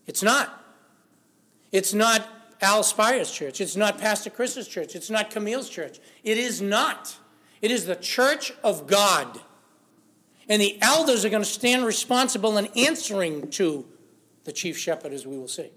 [0.08, 0.64] It's not.
[1.72, 2.28] It's not
[2.62, 3.60] Al Spire's church.
[3.60, 4.96] It's not Pastor Chris's church.
[4.96, 6.00] It's not Camille's church.
[6.24, 7.18] It is not.
[7.62, 9.40] It is the church of God.
[10.48, 13.86] And the elders are going to stand responsible and answering to
[14.44, 15.70] the chief shepherd, as we will see.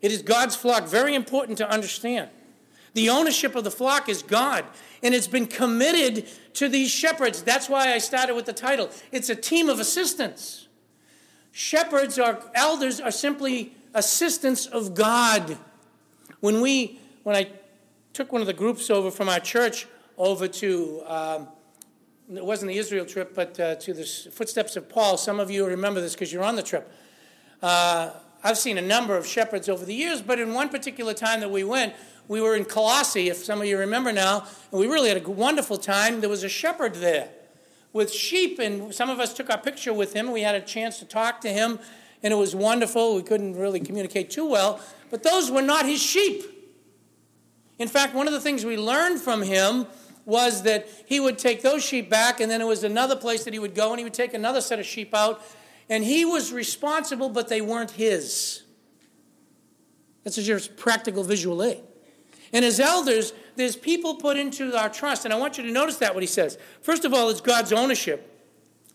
[0.00, 2.30] It is God's flock, very important to understand.
[2.94, 4.64] The ownership of the flock is God,
[5.02, 7.42] and it's been committed to these shepherds.
[7.42, 8.90] That's why I started with the title.
[9.12, 10.68] It's a team of assistants.
[11.52, 15.56] Shepherds or elders are simply assistants of God.
[16.40, 17.50] When we, when I
[18.12, 21.48] took one of the groups over from our church over to, um,
[22.32, 25.16] it wasn't the Israel trip, but uh, to the footsteps of Paul.
[25.16, 26.92] Some of you remember this because you're on the trip.
[27.62, 28.10] Uh,
[28.44, 31.50] I've seen a number of shepherds over the years, but in one particular time that
[31.50, 31.94] we went,
[32.28, 35.30] we were in Colossae, if some of you remember now, and we really had a
[35.30, 36.20] wonderful time.
[36.20, 37.30] There was a shepherd there
[37.92, 40.32] with sheep, and some of us took our picture with him.
[40.32, 41.78] We had a chance to talk to him,
[42.22, 43.16] and it was wonderful.
[43.16, 46.42] We couldn't really communicate too well, but those were not his sheep.
[47.78, 49.86] In fact, one of the things we learned from him
[50.24, 53.52] was that he would take those sheep back, and then it was another place that
[53.52, 55.40] he would go, and he would take another set of sheep out,
[55.88, 58.62] and he was responsible, but they weren't his.
[60.24, 61.82] That's just practical visual aid.
[62.52, 65.98] And as elders, there's people put into our trust, and I want you to notice
[65.98, 66.58] that what he says.
[66.80, 68.32] First of all, it's God's ownership.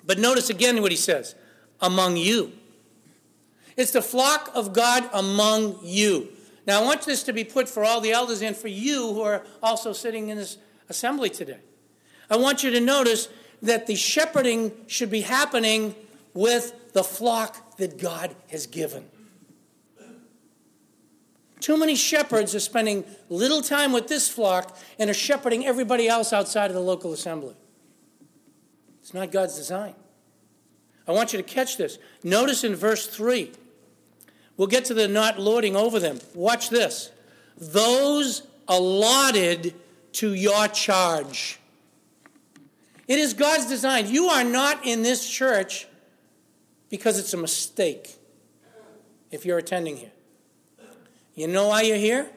[0.06, 1.36] But notice again what he says
[1.80, 2.52] among you.
[3.78, 6.30] It's the flock of God among you.
[6.68, 9.22] Now, I want this to be put for all the elders and for you who
[9.22, 10.58] are also sitting in this
[10.90, 11.60] assembly today.
[12.30, 13.30] I want you to notice
[13.62, 15.96] that the shepherding should be happening
[16.34, 19.06] with the flock that God has given.
[21.60, 26.34] Too many shepherds are spending little time with this flock and are shepherding everybody else
[26.34, 27.56] outside of the local assembly.
[29.02, 29.94] It's not God's design.
[31.08, 31.98] I want you to catch this.
[32.24, 33.52] Notice in verse 3,
[34.62, 36.20] we'll get to the not lording over them.
[36.36, 37.10] Watch this.
[37.58, 39.74] Those allotted
[40.14, 41.60] to your charge.
[43.08, 44.12] It is God's design.
[44.12, 45.88] You are not in this church
[46.92, 48.16] because it's a mistake
[49.32, 50.12] if you're attending here.
[51.34, 52.30] You know why you're here?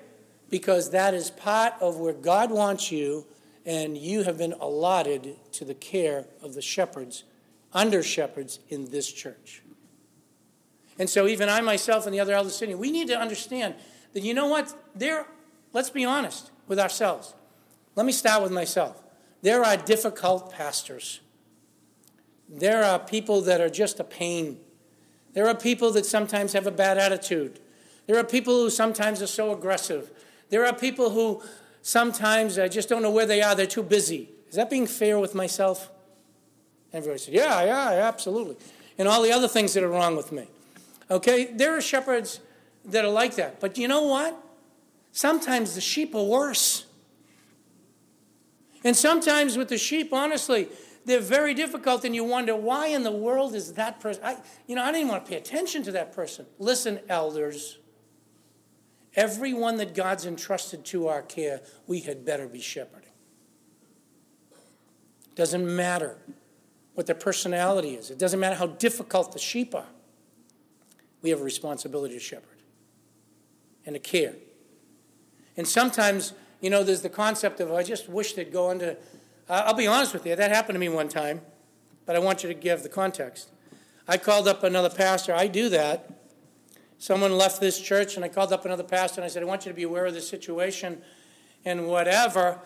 [0.49, 3.27] Because that is part of where God wants you,
[3.67, 7.25] and you have been allotted to the care of the shepherds,
[7.75, 9.61] under shepherds in this church.
[10.99, 13.75] And so, even I myself and the other elders sitting, we need to understand
[14.13, 14.75] that you know what?
[14.95, 15.27] There,
[15.73, 17.35] let's be honest with ourselves.
[17.97, 19.03] Let me start with myself.
[19.43, 21.21] There are difficult pastors.
[22.49, 24.59] There are people that are just a pain.
[25.33, 27.59] There are people that sometimes have a bad attitude.
[28.07, 30.11] There are people who sometimes are so aggressive.
[30.51, 31.43] There are people who
[31.83, 33.55] sometimes I just don't know where they are.
[33.55, 34.29] They're too busy.
[34.49, 35.91] Is that being fair with myself?
[36.93, 38.57] Everybody said, Yeah, yeah, absolutely.
[38.97, 40.47] And all the other things that are wrong with me.
[41.11, 42.41] Okay, there are shepherds
[42.85, 43.61] that are like that.
[43.61, 44.39] But you know what?
[45.13, 46.87] Sometimes the sheep are worse.
[48.83, 50.69] And sometimes with the sheep, honestly,
[51.07, 54.23] they're very difficult, and you wonder why in the world is that person?
[54.25, 54.37] I,
[54.67, 56.47] you know, I didn't want to pay attention to that person.
[56.59, 57.79] Listen, elders,
[59.15, 63.11] everyone that God's entrusted to our care, we had better be shepherding.
[65.35, 66.19] Doesn't matter
[66.95, 68.11] what their personality is.
[68.11, 69.87] It doesn't matter how difficult the sheep are.
[71.25, 72.61] We have a responsibility to shepherd
[73.87, 74.35] and to care.
[75.57, 78.97] And sometimes, you know, there's the concept of I just wish they'd go into
[79.49, 81.43] I'll be honest with you, that happened to me one time,
[82.07, 83.51] but I want you to give the context.
[84.09, 85.35] I called up another pastor.
[85.35, 86.11] I do that.
[86.99, 89.67] Someone left this church, and I called up another pastor and I said, I want
[89.67, 91.03] you to be aware of the situation
[91.65, 92.59] and whatever.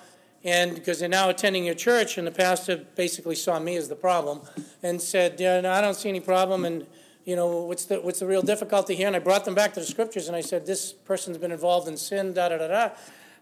[0.45, 3.97] And because they're now attending your church, and the pastor basically saw me as the
[3.97, 4.43] problem
[4.83, 6.65] and said, yeah, no, I don't see any problem.
[6.65, 6.87] And,
[7.29, 9.07] you know, what's the, what's the real difficulty here?
[9.07, 11.87] And I brought them back to the scriptures and I said, this person's been involved
[11.87, 12.91] in sin, da da da da,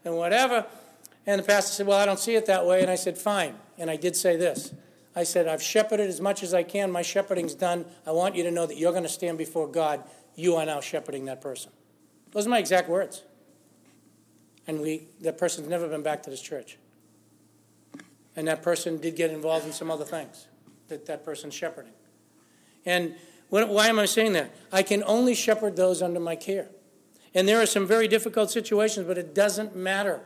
[0.03, 0.65] and whatever.
[1.25, 2.81] And the pastor said, Well, I don't see it that way.
[2.81, 3.55] And I said, Fine.
[3.77, 4.73] And I did say this
[5.15, 6.91] I said, I've shepherded as much as I can.
[6.91, 7.85] My shepherding's done.
[8.05, 10.03] I want you to know that you're going to stand before God.
[10.35, 11.71] You are now shepherding that person.
[12.31, 13.23] Those are my exact words.
[14.67, 16.77] And we, that person's never been back to this church.
[18.35, 20.47] And that person did get involved in some other things
[20.89, 21.93] that that person's shepherding.
[22.85, 23.15] And
[23.49, 24.53] what, why am I saying that?
[24.71, 26.67] I can only shepherd those under my care.
[27.33, 30.21] And there are some very difficult situations, but it doesn't matter.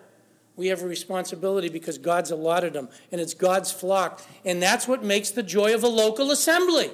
[0.55, 4.21] We have a responsibility because God's allotted them, and it's God's flock.
[4.45, 6.91] And that's what makes the joy of a local assembly.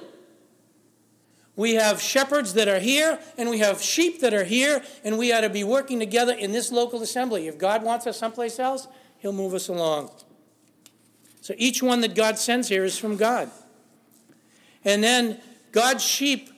[1.56, 5.32] We have shepherds that are here, and we have sheep that are here, and we
[5.32, 7.48] ought to be working together in this local assembly.
[7.48, 8.86] If God wants us someplace else,
[9.18, 10.10] He'll move us along.
[11.40, 13.50] So each one that God sends here is from God.
[14.84, 15.40] And then
[15.72, 16.50] God's sheep,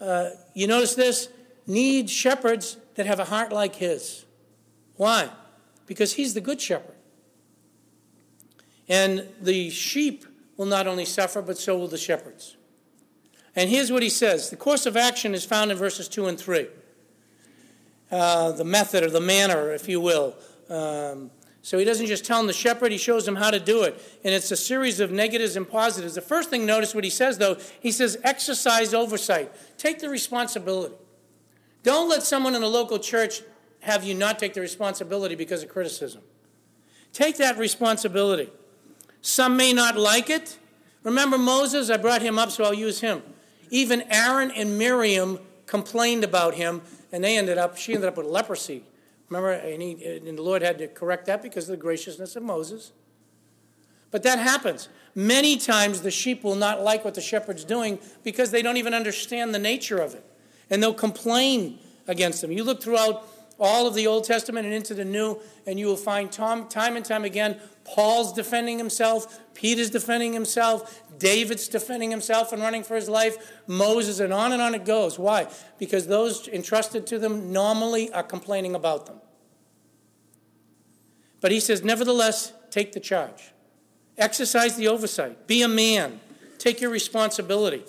[0.00, 1.28] uh, you notice this,
[1.66, 4.24] need shepherds that have a heart like His.
[4.96, 5.30] Why?
[5.86, 6.96] Because He's the good shepherd.
[8.88, 10.24] And the sheep
[10.56, 12.56] will not only suffer, but so will the shepherds.
[13.56, 16.38] And here's what he says the course of action is found in verses 2 and
[16.38, 16.66] 3.
[18.10, 20.34] Uh, the method or the manner, if you will.
[20.68, 21.30] Um,
[21.62, 24.00] so he doesn't just tell him the shepherd, he shows him how to do it.
[24.24, 26.14] And it's a series of negatives and positives.
[26.14, 27.58] The first thing, notice what he says, though.
[27.80, 29.52] He says, exercise oversight.
[29.76, 30.94] Take the responsibility.
[31.82, 33.42] Don't let someone in a local church
[33.80, 36.22] have you not take the responsibility because of criticism.
[37.12, 38.50] Take that responsibility.
[39.20, 40.58] Some may not like it.
[41.02, 41.90] Remember Moses?
[41.90, 43.22] I brought him up, so I'll use him.
[43.70, 46.82] Even Aaron and Miriam complained about him,
[47.12, 48.82] and they ended up, she ended up with leprosy.
[49.30, 52.42] Remember, and, he, and the Lord had to correct that because of the graciousness of
[52.42, 52.92] Moses.
[54.10, 54.88] But that happens.
[55.14, 58.92] Many times the sheep will not like what the shepherd's doing because they don't even
[58.92, 60.24] understand the nature of it.
[60.68, 61.78] And they'll complain
[62.08, 62.50] against them.
[62.50, 63.24] You look throughout
[63.58, 66.96] all of the Old Testament and into the New, and you will find time, time
[66.96, 72.96] and time again Paul's defending himself, Peter's defending himself, David's defending himself and running for
[72.96, 75.18] his life, Moses, and on and on it goes.
[75.18, 75.46] Why?
[75.78, 79.20] Because those entrusted to them normally are complaining about them.
[81.40, 83.52] But he says, nevertheless, take the charge.
[84.18, 85.46] Exercise the oversight.
[85.46, 86.20] Be a man.
[86.58, 87.84] Take your responsibility.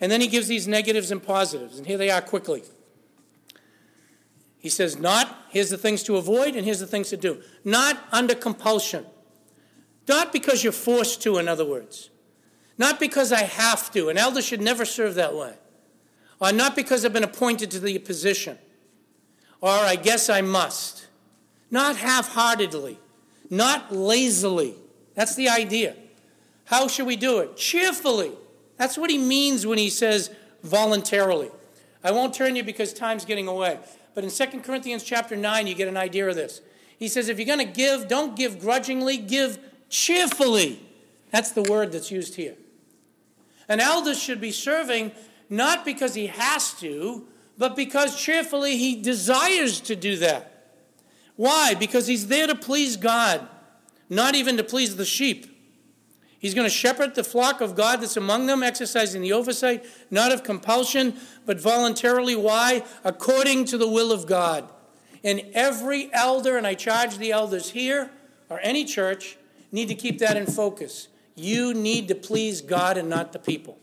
[0.00, 2.62] And then he gives these negatives and positives, and here they are quickly.
[4.58, 7.42] He says, not, here's the things to avoid, and here's the things to do.
[7.64, 9.06] Not under compulsion.
[10.08, 12.09] Not because you're forced to, in other words.
[12.80, 14.08] Not because I have to.
[14.08, 15.52] An elder should never serve that way.
[16.40, 18.56] Or not because I've been appointed to the position.
[19.60, 21.06] Or I guess I must.
[21.70, 22.98] Not half heartedly.
[23.50, 24.76] Not lazily.
[25.14, 25.94] That's the idea.
[26.64, 27.58] How should we do it?
[27.58, 28.32] Cheerfully.
[28.78, 30.30] That's what he means when he says
[30.62, 31.50] voluntarily.
[32.02, 33.78] I won't turn you because time's getting away.
[34.14, 36.62] But in 2 Corinthians chapter 9, you get an idea of this.
[36.98, 39.58] He says, if you're going to give, don't give grudgingly, give
[39.90, 40.80] cheerfully.
[41.30, 42.54] That's the word that's used here.
[43.70, 45.12] An elder should be serving
[45.48, 50.74] not because he has to, but because cheerfully he desires to do that.
[51.36, 51.74] Why?
[51.74, 53.48] Because he's there to please God,
[54.08, 55.46] not even to please the sheep.
[56.40, 60.32] He's going to shepherd the flock of God that's among them, exercising the oversight, not
[60.32, 61.14] of compulsion,
[61.46, 62.34] but voluntarily.
[62.34, 62.82] Why?
[63.04, 64.68] According to the will of God.
[65.22, 68.10] And every elder, and I charge the elders here
[68.48, 69.36] or any church,
[69.70, 71.06] need to keep that in focus.
[71.40, 73.78] You need to please God and not the people.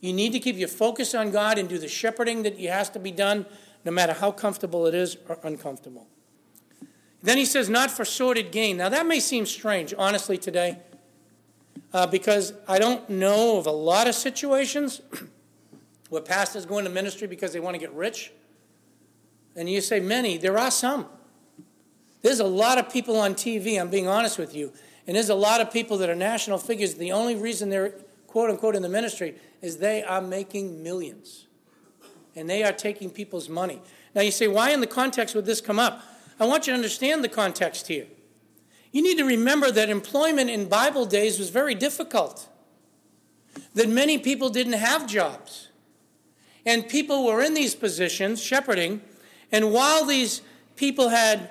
[0.00, 2.98] You need to keep your focus on God and do the shepherding that has to
[2.98, 3.46] be done,
[3.84, 6.08] no matter how comfortable it is or uncomfortable.
[7.22, 8.78] Then he says, not for sordid gain.
[8.78, 10.80] Now, that may seem strange, honestly, today,
[11.92, 15.02] uh, because I don't know of a lot of situations
[16.08, 18.32] where pastors go into ministry because they want to get rich.
[19.54, 21.06] And you say many, there are some.
[22.22, 24.72] There's a lot of people on TV, I'm being honest with you,
[25.06, 26.94] and there's a lot of people that are national figures.
[26.94, 27.94] The only reason they're
[28.34, 31.46] quote unquote in the ministry is they are making millions.
[32.34, 33.80] And they are taking people's money.
[34.12, 36.02] Now you say, why in the context would this come up?
[36.40, 38.06] I want you to understand the context here.
[38.90, 42.48] You need to remember that employment in Bible days was very difficult,
[43.74, 45.68] that many people didn't have jobs.
[46.66, 49.00] And people were in these positions, shepherding,
[49.52, 50.42] and while these
[50.74, 51.50] people had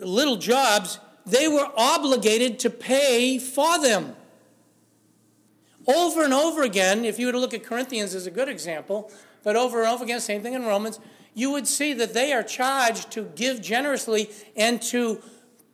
[0.00, 4.14] little jobs, they were obligated to pay for them.
[5.86, 9.10] Over and over again, if you were to look at Corinthians as a good example,
[9.42, 10.98] but over and over again, same thing in Romans,
[11.34, 15.20] you would see that they are charged to give generously and to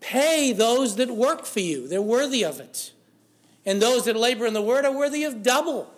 [0.00, 1.86] pay those that work for you.
[1.86, 2.92] They're worthy of it.
[3.66, 5.92] And those that labor in the word are worthy of double.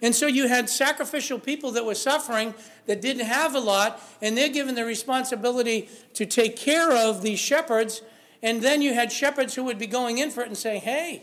[0.00, 2.54] And so you had sacrificial people that were suffering
[2.86, 7.38] that didn't have a lot, and they're given the responsibility to take care of these
[7.38, 8.02] shepherds.
[8.44, 11.22] And then you had shepherds who would be going in for it and saying, hey,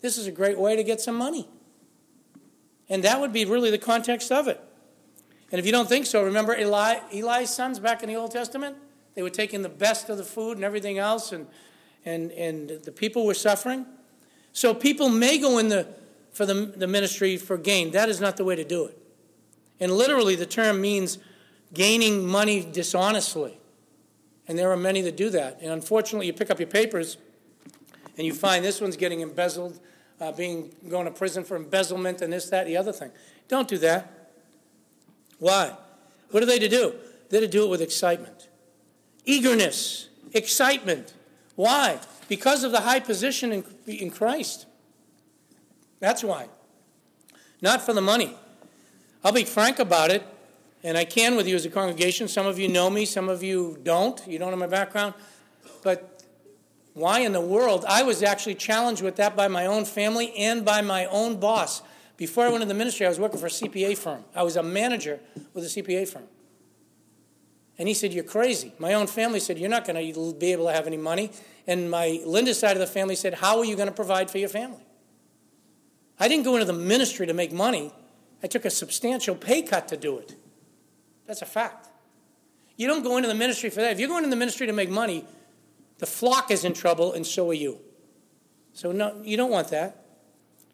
[0.00, 1.48] this is a great way to get some money.
[2.88, 4.60] And that would be really the context of it.
[5.52, 8.76] And if you don't think so, remember Eli, Eli's sons back in the Old Testament?
[9.14, 11.46] They were taking the best of the food and everything else, and,
[12.04, 13.86] and, and the people were suffering.
[14.52, 15.86] So people may go in the,
[16.32, 17.92] for the, the ministry for gain.
[17.92, 18.98] That is not the way to do it.
[19.78, 21.18] And literally, the term means
[21.72, 23.59] gaining money dishonestly.
[24.50, 25.60] And there are many that do that.
[25.62, 27.18] And unfortunately, you pick up your papers
[28.18, 29.78] and you find this one's getting embezzled,
[30.20, 33.12] uh, being going to prison for embezzlement and this, that, the other thing.
[33.46, 34.32] Don't do that.
[35.38, 35.76] Why?
[36.32, 36.94] What are they to do?
[37.28, 38.48] They're to do it with excitement,
[39.24, 41.14] eagerness, excitement.
[41.54, 42.00] Why?
[42.26, 44.66] Because of the high position in, in Christ.
[46.00, 46.48] That's why.
[47.62, 48.34] Not for the money.
[49.22, 50.26] I'll be frank about it,
[50.82, 52.28] and I can with you as a congregation.
[52.28, 54.20] Some of you know me, some of you don't.
[54.26, 55.14] You don't know my background.
[55.82, 56.22] But
[56.94, 57.84] why in the world?
[57.88, 61.82] I was actually challenged with that by my own family and by my own boss.
[62.16, 64.24] Before I went into the ministry, I was working for a CPA firm.
[64.34, 65.20] I was a manager
[65.54, 66.24] with a CPA firm.
[67.78, 68.74] And he said, You're crazy.
[68.78, 71.30] My own family said, You're not going to be able to have any money.
[71.66, 74.36] And my Linda side of the family said, How are you going to provide for
[74.36, 74.84] your family?
[76.18, 77.92] I didn't go into the ministry to make money.
[78.42, 80.36] I took a substantial pay cut to do it.
[81.30, 81.86] That's a fact.
[82.76, 83.92] You don't go into the ministry for that.
[83.92, 85.24] If you're going into the ministry to make money,
[85.98, 87.78] the flock is in trouble, and so are you.
[88.72, 90.06] So, no, you don't want that.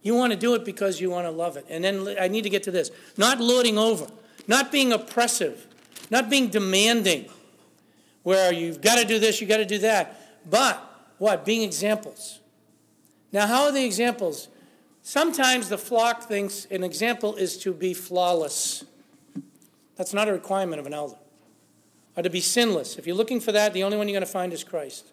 [0.00, 1.66] You want to do it because you want to love it.
[1.68, 4.07] And then I need to get to this not lording over,
[4.48, 5.66] not being oppressive,
[6.11, 7.26] not being demanding,
[8.22, 10.82] where you've got to do this, you've got to do that, but
[11.18, 11.44] what?
[11.44, 12.40] Being examples.
[13.30, 14.48] Now, how are the examples?
[15.02, 18.86] Sometimes the flock thinks an example is to be flawless.
[19.97, 21.16] That's not a requirement of an elder.
[22.16, 22.97] Or to be sinless.
[22.97, 25.12] If you're looking for that, the only one you're going to find is Christ.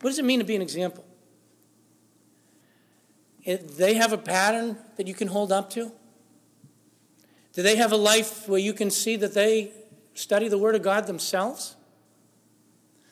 [0.00, 1.04] What does it mean to be an example?
[3.76, 5.90] they have a pattern that you can hold up to?
[7.54, 9.72] Do they have a life where you can see that they
[10.12, 11.74] study the Word of God themselves?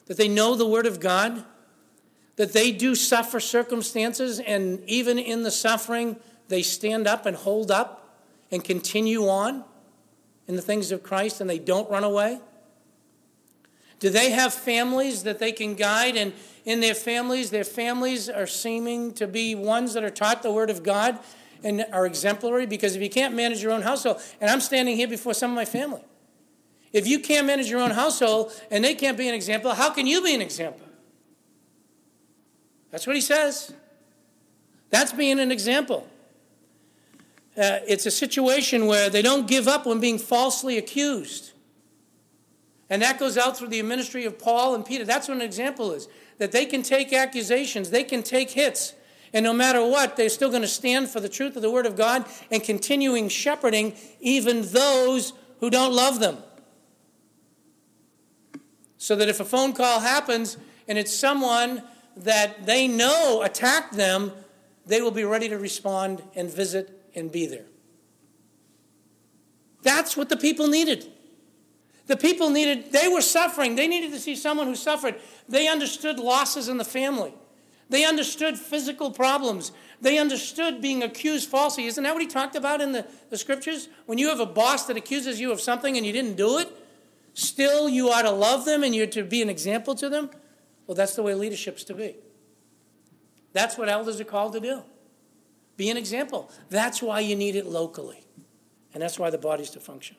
[0.07, 1.43] That they know the Word of God?
[2.37, 6.17] That they do suffer circumstances, and even in the suffering,
[6.49, 8.21] they stand up and hold up
[8.51, 9.65] and continue on
[10.47, 12.41] in the things of Christ and they don't run away?
[13.99, 16.17] Do they have families that they can guide?
[16.17, 16.33] And
[16.65, 20.69] in their families, their families are seeming to be ones that are taught the Word
[20.69, 21.19] of God
[21.65, 25.09] and are exemplary because if you can't manage your own household, and I'm standing here
[25.09, 26.03] before some of my family,
[26.93, 30.07] if you can't manage your own household and they can't be an example, how can
[30.07, 30.87] you be an example?
[32.91, 33.73] That's what he says.
[34.91, 36.07] That's being an example.
[37.57, 41.53] Uh, it's a situation where they don't give up when being falsely accused.
[42.91, 45.05] And that goes out through the ministry of Paul and Peter.
[45.05, 46.09] That's what an example is.
[46.39, 48.95] That they can take accusations, they can take hits,
[49.33, 51.87] and no matter what, they're still going to stand for the truth of the Word
[51.87, 56.39] of God and continuing shepherding even those who don't love them.
[58.99, 60.57] So that if a phone call happens
[60.89, 61.83] and it's someone
[62.17, 64.33] that they know attacked them,
[64.87, 67.67] they will be ready to respond and visit and be there.
[69.83, 71.11] That's what the people needed.
[72.07, 73.75] The people needed, they were suffering.
[73.75, 75.17] They needed to see someone who suffered.
[75.49, 77.35] They understood losses in the family.
[77.89, 79.73] They understood physical problems.
[80.01, 81.87] They understood being accused falsely.
[81.87, 83.89] Isn't that what he talked about in the, the scriptures?
[84.07, 86.69] When you have a boss that accuses you of something and you didn't do it,
[87.35, 90.31] still you are to love them and you're to be an example to them.
[90.87, 92.17] Well, that's the way leadership's to be.
[93.53, 94.83] That's what elders are called to do.
[95.77, 96.51] Be an example.
[96.71, 98.25] That's why you need it locally.
[98.95, 100.17] And that's why the body's to function.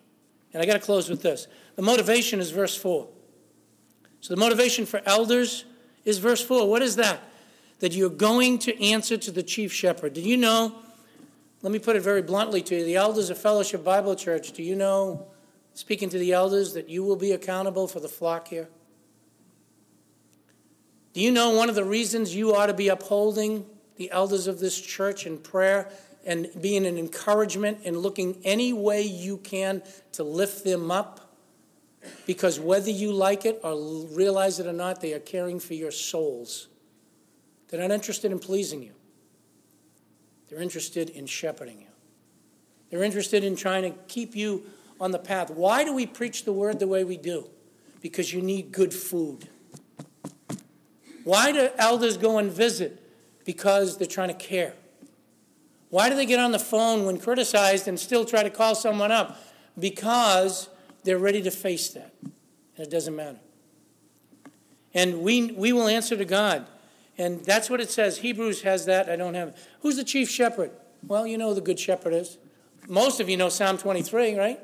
[0.53, 1.47] And I got to close with this.
[1.75, 3.07] The motivation is verse 4.
[4.21, 5.65] So the motivation for elders
[6.05, 6.67] is verse 4.
[6.67, 7.21] What is that?
[7.79, 10.13] that you're going to answer to the chief shepherd.
[10.13, 10.75] Do you know?
[11.61, 14.63] Let me put it very bluntly to you the elders of Fellowship Bible Church, do
[14.63, 15.27] you know,
[15.73, 18.69] speaking to the elders, that you will be accountable for the flock here?
[21.13, 23.65] Do you know one of the reasons you ought to be upholding
[23.97, 25.89] the elders of this church in prayer
[26.25, 29.81] and being an encouragement and looking any way you can
[30.13, 31.35] to lift them up?
[32.25, 33.75] Because whether you like it or
[34.11, 36.67] realize it or not, they are caring for your souls.
[37.67, 38.93] They're not interested in pleasing you,
[40.49, 41.87] they're interested in shepherding you.
[42.89, 44.63] They're interested in trying to keep you
[44.99, 45.49] on the path.
[45.49, 47.49] Why do we preach the word the way we do?
[48.01, 49.49] Because you need good food.
[51.23, 53.03] Why do elders go and visit?
[53.47, 54.73] Because they're trying to care.
[55.89, 59.09] Why do they get on the phone when criticized and still try to call someone
[59.09, 59.41] up?
[59.79, 60.67] Because
[61.05, 62.13] they're ready to face that.
[62.21, 63.39] And it doesn't matter.
[64.93, 66.67] And we, we will answer to God.
[67.17, 68.17] And that's what it says.
[68.17, 69.09] Hebrews has that.
[69.09, 69.57] I don't have it.
[69.79, 70.71] Who's the chief shepherd?
[71.07, 72.37] Well, you know who the good shepherd is.
[72.89, 74.59] Most of you know Psalm 23, right?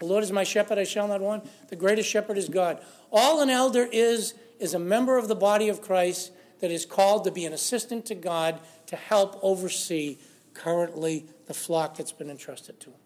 [0.00, 1.48] The Lord is my shepherd, I shall not want.
[1.70, 2.78] The greatest shepherd is God.
[3.10, 6.30] All an elder is, is a member of the body of Christ
[6.60, 10.18] that is called to be an assistant to God to help oversee
[10.54, 12.96] currently the flock that's been entrusted to him.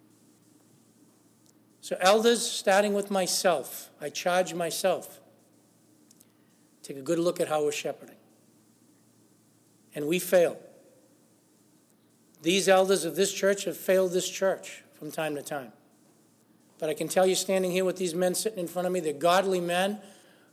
[1.80, 5.20] So, elders, starting with myself, I charge myself.
[6.82, 8.16] Take a good look at how we're shepherding.
[9.94, 10.59] And we fail.
[12.40, 15.72] These elders of this church have failed this church from time to time.
[16.78, 19.00] But I can tell you, standing here with these men sitting in front of me,
[19.00, 19.98] they're godly men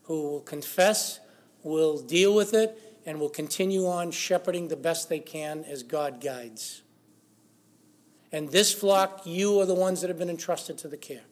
[0.04, 1.20] who will confess,
[1.64, 6.22] will deal with it, and will continue on shepherding the best they can as God
[6.22, 6.84] guides.
[8.32, 11.24] And this flock, you are the ones that have been entrusted to the care.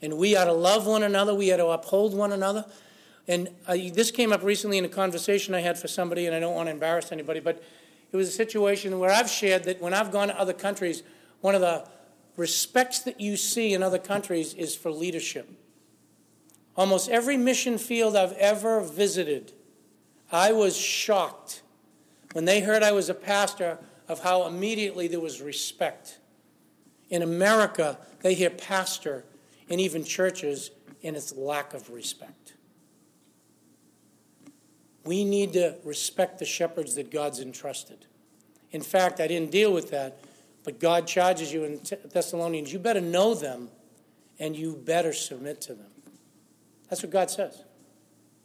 [0.00, 2.64] And we are to love one another, we are to uphold one another.
[3.28, 6.40] And I, this came up recently in a conversation I had for somebody, and I
[6.40, 7.62] don't want to embarrass anybody, but
[8.10, 11.02] it was a situation where I've shared that when I've gone to other countries,
[11.42, 11.86] one of the
[12.38, 15.46] respects that you see in other countries is for leadership.
[16.74, 19.52] Almost every mission field I've ever visited,
[20.30, 21.62] I was shocked
[22.32, 26.18] when they heard I was a pastor of how immediately there was respect.
[27.10, 29.24] In America, they hear pastor
[29.68, 30.70] and even churches
[31.02, 32.54] in its lack of respect.
[35.04, 38.06] We need to respect the shepherds that God's entrusted.
[38.72, 40.18] In fact, I didn't deal with that,
[40.64, 43.68] but God charges you in Thessalonians, you better know them
[44.38, 45.90] and you better submit to them.
[46.88, 47.62] That's what God says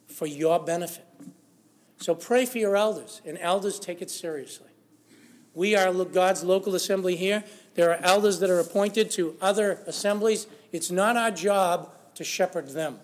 [0.07, 1.07] for your benefit.
[2.00, 4.68] So pray for your elders, and elders take it seriously.
[5.54, 7.43] We are God's local assembly here.
[7.76, 10.47] There are elders that are appointed to other assemblies.
[10.72, 13.00] It's not our job to shepherd them.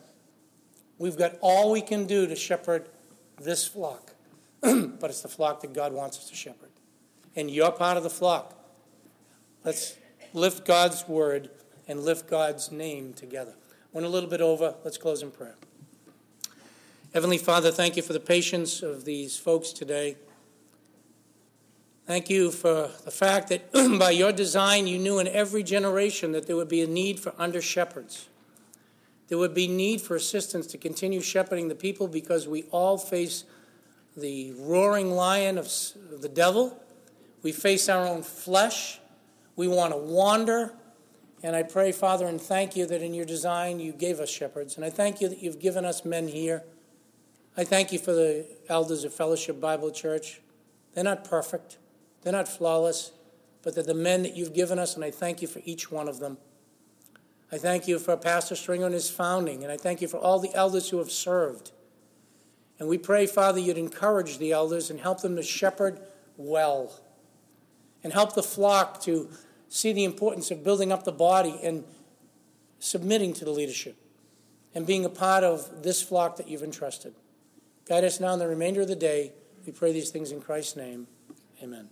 [0.98, 2.88] We've got all we can do to shepherd
[3.42, 4.14] this flock,
[4.62, 6.70] but it's the flock that God wants us to shepherd.
[7.36, 8.58] And you're part of the flock.
[9.66, 9.98] Let's
[10.34, 11.50] lift God's word
[11.88, 13.56] and lift God's name together.
[13.92, 14.76] Went a little bit over.
[14.86, 15.56] Let's close in prayer.
[17.16, 20.18] Heavenly Father, thank you for the patience of these folks today.
[22.06, 26.46] Thank you for the fact that by your design, you knew in every generation that
[26.46, 28.28] there would be a need for under shepherds.
[29.30, 33.46] There would be need for assistance to continue shepherding the people because we all face
[34.18, 35.72] the roaring lion of
[36.20, 36.84] the devil.
[37.44, 39.00] We face our own flesh.
[39.56, 40.74] We want to wander.
[41.44, 44.76] And I pray, Father, and thank you that in your design you gave us shepherds.
[44.76, 46.66] And I thank you that you've given us men here.
[47.58, 50.42] I thank you for the elders of Fellowship Bible Church.
[50.94, 51.78] They're not perfect.
[52.22, 53.14] They're not flawless,
[53.64, 56.10] but they're the men that you've given us, and I thank you for each one
[56.10, 56.38] of them.
[57.54, 60.38] I thank you for Pastor Stringer and his founding, and I thank you for all
[60.38, 61.72] the elders who have served.
[62.78, 66.02] And we pray, Father, you'd encourage the elders and help them to shepherd
[66.36, 67.00] well,
[68.04, 69.30] and help the flock to
[69.70, 71.86] see the importance of building up the body and
[72.80, 73.96] submitting to the leadership
[74.74, 77.16] and being a part of this flock that you've entrusted.
[77.88, 79.32] Guide us now in the remainder of the day.
[79.66, 81.08] We pray these things in Christ's name.
[81.62, 81.90] Amen.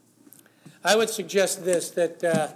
[0.84, 2.48] I would suggest this that uh,